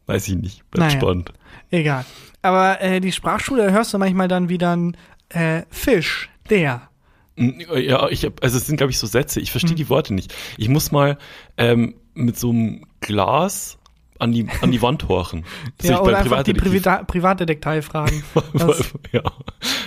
[0.07, 0.71] Weiß ich nicht.
[0.71, 1.01] Bleibt Naja.
[1.01, 1.33] spannend.
[1.71, 2.05] Egal.
[2.43, 4.97] Aber äh, die Sprachschule hörst du manchmal dann wieder ein
[5.31, 6.89] äh, Fisch, der.
[7.37, 9.41] Ja, ich hab, also es sind, glaube ich, so Sätze.
[9.41, 9.77] Ich verstehe Hm.
[9.77, 10.33] die Worte nicht.
[10.57, 11.19] Ich muss mal
[11.57, 13.79] ähm, mit so einem Glas
[14.21, 15.45] an die, an die Wand horchen.
[15.79, 18.23] Das Ja, oder einfach die Privata Privatdetektei fragen.
[19.13, 19.23] Ja,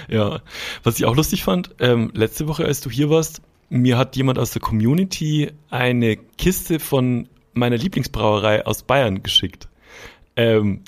[0.09, 0.39] ja.
[0.83, 4.39] Was ich auch lustig fand, ähm, letzte Woche, als du hier warst, mir hat jemand
[4.39, 9.67] aus der Community eine Kiste von meiner Lieblingsbrauerei aus Bayern geschickt,
[10.35, 10.81] ähm,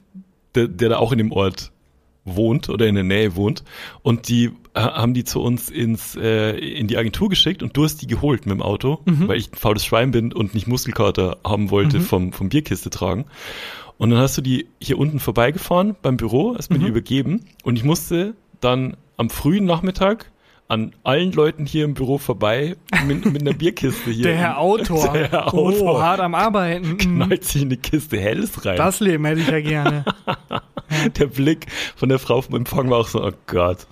[0.55, 1.71] der, der da auch in dem Ort
[2.25, 3.63] wohnt oder in der Nähe wohnt.
[4.01, 7.83] Und die äh, haben die zu uns ins, äh, in die Agentur geschickt und du
[7.83, 11.37] hast die geholt mit dem Auto, weil ich ein faules Schwein bin und nicht Muskelkater
[11.43, 13.25] haben wollte vom, vom Bierkiste tragen.
[13.97, 16.83] Und dann hast du die hier unten vorbeigefahren beim Büro, hast mir Mhm.
[16.83, 20.31] die übergeben und ich musste dann am frühen Nachmittag
[20.69, 22.75] an allen Leuten hier im Büro vorbei
[23.07, 24.23] mit, mit einer Bierkiste hier.
[24.23, 25.11] der Herr Autor.
[25.13, 26.01] Der Herr Oh, Autor.
[26.01, 26.97] hart am Arbeiten.
[26.99, 28.77] Knallt sich in eine Kiste Helles rein.
[28.77, 30.05] Das Leben hätte ich ja gerne.
[31.17, 31.65] der Blick
[31.95, 33.87] von der Frau vom Empfang war auch so, oh Gott.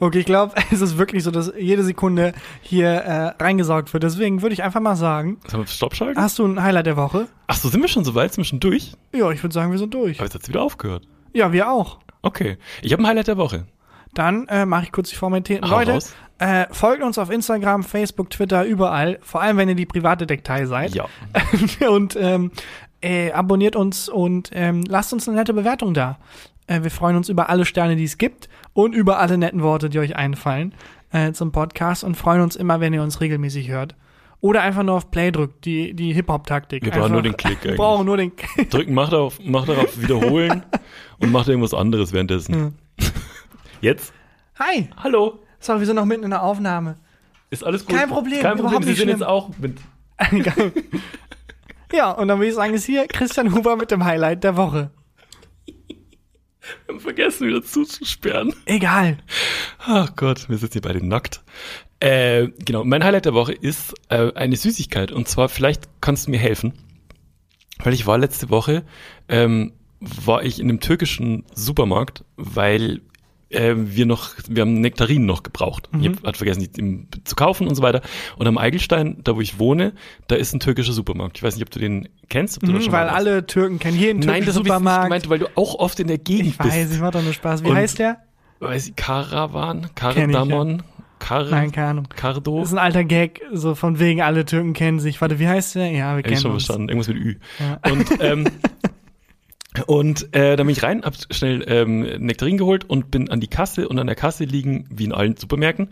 [0.00, 4.02] Okay, ich glaube, es ist wirklich so, dass jede Sekunde hier äh, reingesaugt wird.
[4.02, 6.18] Deswegen würde ich einfach mal sagen, Sollen wir Stopp schalten?
[6.20, 7.28] hast du ein Highlight der Woche?
[7.46, 8.32] Ach so, sind wir schon so weit?
[8.32, 8.92] Sind wir schon durch?
[9.14, 10.18] Ja, ich würde sagen, wir sind durch.
[10.18, 11.06] Aber jetzt hat's wieder aufgehört.
[11.34, 11.98] Ja, wir auch.
[12.22, 12.56] Okay.
[12.80, 13.66] Ich habe ein Highlight der Woche.
[14.14, 15.68] Dann äh, mache ich kurz die Formalitäten.
[15.70, 16.14] Hau Leute, raus.
[16.38, 19.18] äh, folgt uns auf Instagram, Facebook, Twitter, überall.
[19.22, 20.94] Vor allem, wenn ihr die private Detektei seid.
[20.94, 21.06] Ja.
[21.88, 22.50] und ähm,
[23.00, 26.18] äh, abonniert uns und ähm, lasst uns eine nette Bewertung da.
[26.66, 29.88] Äh, wir freuen uns über alle Sterne, die es gibt und über alle netten Worte,
[29.90, 30.74] die euch einfallen
[31.10, 33.94] äh, zum Podcast und freuen uns immer, wenn ihr uns regelmäßig hört.
[34.40, 36.84] Oder einfach nur auf Play drückt, die, die Hip-Hop-Taktik.
[36.84, 38.32] Wir brauchen Einfach- nur den Klick Wir brauchen nur den
[38.70, 40.64] Drücken, mach darauf, mach darauf wiederholen
[41.18, 42.76] und mach irgendwas anderes währenddessen.
[43.82, 44.12] Jetzt?
[44.60, 44.88] Hi!
[44.96, 45.40] Hallo?
[45.58, 46.98] Sorry, wir sind noch mitten in der Aufnahme.
[47.50, 47.96] Ist alles gut?
[47.96, 48.80] Kein Problem, Kein Problem.
[48.84, 49.08] Sie sind schlimm.
[49.08, 49.78] jetzt auch mit.
[51.92, 54.90] Ja, und dann würde ich sagen, ist hier Christian Huber mit dem Highlight der Woche.
[55.66, 55.74] Wir
[56.88, 58.54] haben vergessen, wieder zuzusperren.
[58.64, 59.18] Egal.
[59.78, 61.42] Ach Gott, wir sitzen hier beide nackt.
[62.00, 65.12] Äh, genau, mein Highlight der Woche ist äh, eine Süßigkeit.
[65.12, 66.72] Und zwar, vielleicht kannst du mir helfen.
[67.80, 68.84] Weil ich war letzte Woche,
[69.28, 73.02] ähm, war ich in einem türkischen Supermarkt, weil
[73.52, 75.88] äh, wir noch, wir haben Nektarinen noch gebraucht.
[76.00, 78.00] Ich hab, hat vergessen, die zu kaufen und so weiter.
[78.36, 79.92] Und am Eigelstein, da wo ich wohne,
[80.28, 81.36] da ist ein türkischer Supermarkt.
[81.38, 82.56] Ich weiß nicht, ob du den kennst.
[82.58, 85.04] Ob du Mhm, schon weil alle Türken kennen jeden Nein, türkischen das habe ich Supermarkt.
[85.04, 86.94] gemeint, weil du auch oft in der Gegend ich weiß, bist.
[86.94, 87.62] ich mach doch nur Spaß.
[87.64, 88.18] Wie Und- heißt der?
[88.60, 89.88] Weiß ich, Karawan?
[89.94, 90.82] Kardamon?
[91.18, 92.06] Kar Nein, keine Ahnung.
[92.16, 92.58] Cardo?
[92.58, 95.20] Das ist ein alter Gag, so von wegen alle Türken kennen sich.
[95.20, 95.86] Warte, wie heißt der?
[95.92, 96.64] Ja, wir Hab ich kennen schon uns.
[96.64, 96.88] verstanden.
[96.88, 97.36] Irgendwas mit Ü.
[97.60, 97.90] Ja.
[97.92, 98.44] Und, ähm,
[99.86, 103.48] und äh, da bin ich rein, hab schnell ähm, Nektarin geholt und bin an die
[103.48, 105.88] Kasse und an der Kasse liegen, wie in allen Supermärkten,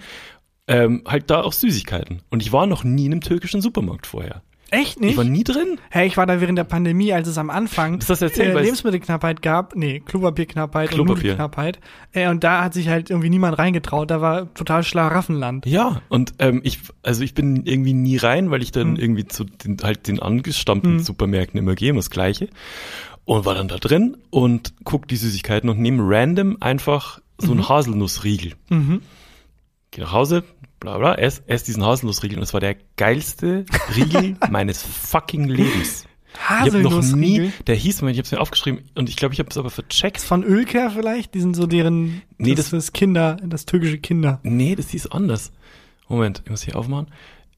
[0.68, 2.22] ähm, halt da auch Süßigkeiten.
[2.30, 4.42] Und ich war noch nie in einem türkischen Supermarkt vorher.
[4.72, 5.10] Echt nicht?
[5.12, 5.80] Ich war nie drin.
[5.90, 8.60] Hey, ich war da während der Pandemie, als es am Anfang Ist das erzählt, äh,
[8.62, 9.74] Lebensmittelknappheit gab.
[9.74, 11.22] Nee, Klopapierknappheit und Klopapier.
[11.32, 11.80] Nudelknappheit.
[12.12, 14.12] Äh, und da hat sich halt irgendwie niemand reingetraut.
[14.12, 15.66] Da war total Schlaraffenland.
[15.66, 18.96] Ja, und ähm, ich, also ich bin irgendwie nie rein, weil ich dann Hm.
[18.96, 22.48] irgendwie zu den, halt den angestammten Supermärkten immer gehe, immer das Gleiche.
[23.32, 27.68] Und war dann da drin und guck die Süßigkeiten und nehme random einfach so einen
[27.68, 28.54] Haselnussriegel.
[28.70, 29.02] Mhm.
[29.92, 30.42] Geh nach Hause,
[30.80, 36.06] bla bla, ess, ess diesen Haselnussriegel und es war der geilste Riegel meines fucking Lebens.
[36.34, 37.46] Ich habe noch Haselnussriegel.
[37.46, 39.56] nie, der hieß, Moment, ich habe es mir aufgeschrieben und ich glaube, ich habe es
[39.58, 40.20] aber vercheckt.
[40.20, 41.32] Von Ölker vielleicht?
[41.34, 44.40] Die sind so deren, Nee, das, das- ist Kinder, das türkische Kinder.
[44.42, 45.52] Nee, das hieß anders.
[46.08, 47.06] Moment, ich muss hier aufmachen.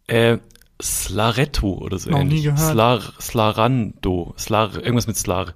[0.07, 0.37] Äh,
[0.83, 2.43] Slaretto oder so Noch nie ähnlich.
[2.45, 2.59] gehört.
[2.59, 5.55] Slar, Slarando, Slar, irgendwas mit Slar.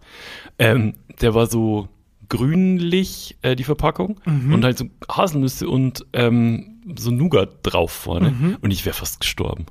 [0.58, 1.88] Ähm, der war so
[2.28, 4.52] grünlich, äh, die Verpackung, Mhm.
[4.54, 8.30] und halt so Haselnüsse und ähm, so Nougat drauf vorne.
[8.30, 8.56] Mhm.
[8.60, 9.66] Und ich wäre fast gestorben.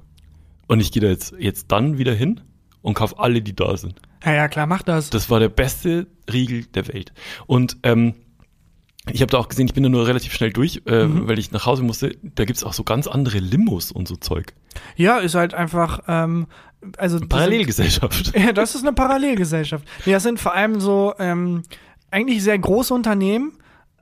[0.67, 2.41] Und ich gehe da jetzt, jetzt dann wieder hin
[2.81, 3.95] und kauf alle, die da sind.
[4.23, 5.09] Ja, ja, klar, mach das.
[5.11, 7.13] Das war der beste Riegel der Welt.
[7.45, 8.15] Und ähm,
[9.11, 11.27] ich habe da auch gesehen, ich bin da nur relativ schnell durch, äh, Mhm.
[11.27, 12.15] weil ich nach Hause musste.
[12.23, 14.53] Da gibt's auch so ganz andere Limos und so Zeug.
[14.95, 16.47] Ja, ist halt einfach, ähm,
[16.97, 17.19] also.
[17.19, 18.25] Parallelgesellschaft.
[18.33, 19.85] Sind, ja, das ist eine Parallelgesellschaft.
[20.05, 21.63] Nee, das sind vor allem so, ähm,
[22.11, 23.53] eigentlich sehr große Unternehmen,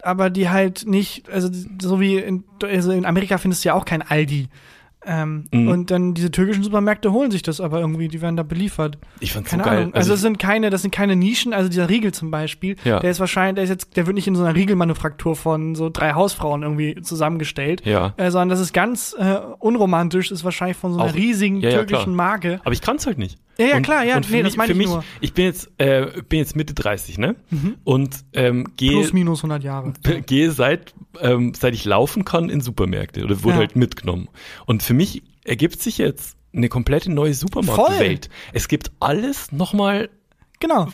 [0.01, 1.49] aber die halt nicht, also
[1.81, 4.47] so wie in, also in Amerika findest du ja auch kein Aldi.
[5.05, 5.67] Ähm, Mhm.
[5.67, 8.97] Und dann diese türkischen Supermärkte holen sich das aber irgendwie, die werden da beliefert.
[9.19, 9.77] Ich fand's so Keine geil.
[9.81, 9.93] Ahnung.
[9.93, 12.99] Also, ich- es sind keine, das sind keine Nischen, also dieser Riegel zum Beispiel, Ja.
[12.99, 15.89] der ist wahrscheinlich, der ist jetzt, der wird nicht in so einer Riegelmanufaktur von so
[15.89, 17.85] drei Hausfrauen irgendwie zusammengestellt.
[17.85, 18.13] Ja.
[18.17, 21.71] Äh, sondern das ist ganz äh, unromantisch, ist wahrscheinlich von so einer Auch- riesigen ja,
[21.71, 22.15] türkischen.
[22.15, 22.59] Marke.
[22.63, 23.37] aber ich kann's halt nicht.
[23.57, 25.03] Ja, ja, Und- klar, ja, und für nee, mich, das meine für ich mich, nur.
[25.21, 27.35] Ich bin jetzt, äh, bin jetzt Mitte 30, ne?
[27.83, 29.93] Und ähm, gehe Plus, minus 100 Jahre.
[30.25, 33.59] gehe seit ähm, seit ich laufen kann in Supermärkte oder wurde Ja.
[33.59, 34.27] halt mitgenommen.
[34.65, 38.29] Und für mich ergibt sich jetzt eine komplette neue Supermarktwelt.
[38.53, 40.09] Es gibt alles nochmal
[40.59, 40.87] Genau,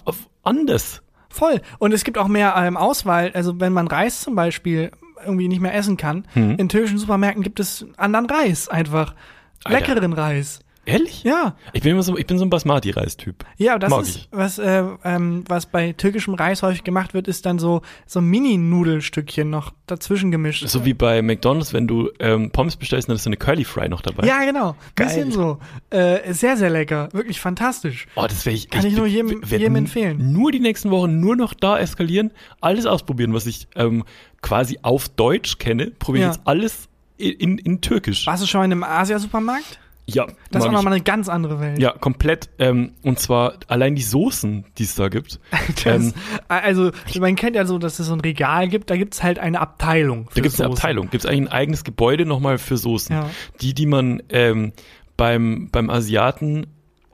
[0.44, 1.02] anders.
[1.30, 1.62] voll.
[1.78, 3.32] Und es gibt auch mehr ähm, Auswahl.
[3.34, 4.92] Also wenn man Reis zum Beispiel
[5.24, 6.56] irgendwie nicht mehr essen kann, Mhm.
[6.58, 9.16] in türkischen Supermärkten gibt es anderen Reis einfach.
[9.64, 9.80] Alter.
[9.80, 10.60] Leckeren Reis.
[10.90, 11.24] Ehrlich?
[11.24, 13.46] Ja, Ich bin immer so, ich bin so ein Basmati-Reis-Typ.
[13.58, 14.28] ja, das Mag ist, ich.
[14.32, 19.50] was, äh, ähm, was bei türkischem Reis häufig gemacht wird, ist dann so, so Mini-Nudelstückchen
[19.50, 20.68] noch dazwischen gemischt.
[20.68, 23.90] So wie bei McDonalds, wenn du ähm, Pommes bestellst, dann ist so eine Curly Fry
[23.90, 24.28] noch dabei.
[24.28, 24.76] ja, genau.
[24.96, 25.08] Geil.
[25.08, 25.60] Bisschen so.
[25.90, 27.10] Äh, sehr, sehr lecker.
[27.12, 28.08] Wirklich fantastisch.
[28.16, 28.70] Oh, das wäre ich.
[28.70, 30.32] Kann ich nur jedem- jedem empfehlen.
[30.34, 32.32] Nur die nächsten Wochen nur noch da eskalieren,
[32.62, 34.04] alles ausprobieren, was ich ähm,
[34.42, 36.32] quasi auf Deutsch kenne, probiere Ja.
[36.32, 36.88] jetzt alles
[37.18, 38.26] in, in, in Türkisch.
[38.28, 39.80] Warst du schon in einem Asiasupermarkt?
[40.16, 41.80] Ja, Das ist auch nochmal eine ganz andere Welt.
[41.80, 42.50] Ja, komplett.
[42.60, 45.40] Ähm, und zwar allein die Soßen, die es da gibt.
[45.84, 46.14] Das, ähm,
[46.48, 49.60] also, man kennt ja so, dass es so ein Regal gibt, da gibt's halt eine
[49.62, 50.26] Abteilung.
[50.26, 50.72] da für gibt es eine.
[50.72, 53.16] Abteilung, gibt es eigentlich ein eigenes Gebäude nochmal für Soßen.
[53.16, 53.30] Ja.
[53.62, 54.74] Die, die man ähm,
[55.16, 56.68] beim, beim Asiaten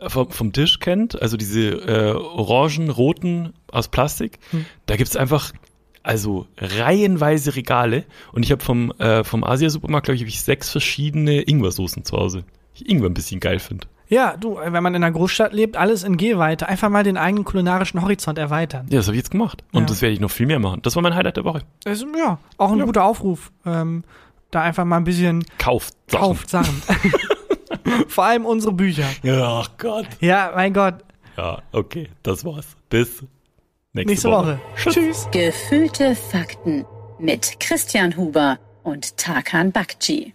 [0.08, 4.66] vom, vom Tisch kennt, also diese äh, orangen, roten aus Plastik, Hm.
[4.86, 5.52] da gibt's einfach
[6.04, 10.70] also reihenweise Regale und ich habe vom, äh, vom Asia-Supermarkt, glaube ich, habe ich sechs
[10.70, 12.43] verschiedene Ingwersoßen zu Hause.
[12.76, 13.88] Ich Ingwer ein bisschen geil finde.
[14.07, 17.43] Ja, du, wenn man in einer Großstadt lebt, alles in Gehweite, einfach mal den eigenen
[17.43, 18.86] kulinarischen Horizont erweitern.
[18.89, 19.63] Ja, das habe ich jetzt gemacht.
[19.71, 19.86] Und Ja.
[19.88, 20.82] das werde ich noch viel mehr machen.
[20.84, 21.63] Das war mein Highlight der Woche.
[21.86, 22.86] Ist, ja, auch ein Ja.
[22.86, 23.51] guter Aufruf.
[23.65, 24.03] Ähm,
[24.51, 26.21] da einfach mal ein bisschen Kauft Sachen.
[26.23, 26.84] kauft Sachen.
[28.07, 29.05] Vor allem unsere Bücher.
[29.23, 30.07] Ja, ach Gott.
[30.19, 30.95] Ja, mein Gott.
[31.38, 32.67] Ja, okay, das war's.
[32.89, 33.23] Bis
[33.93, 34.59] nächste, Nächste Woche.
[34.76, 35.28] Tschüss.
[35.32, 36.86] Gefühlte Fakten
[37.19, 40.34] mit Christian Huber und Tarkan Bakci.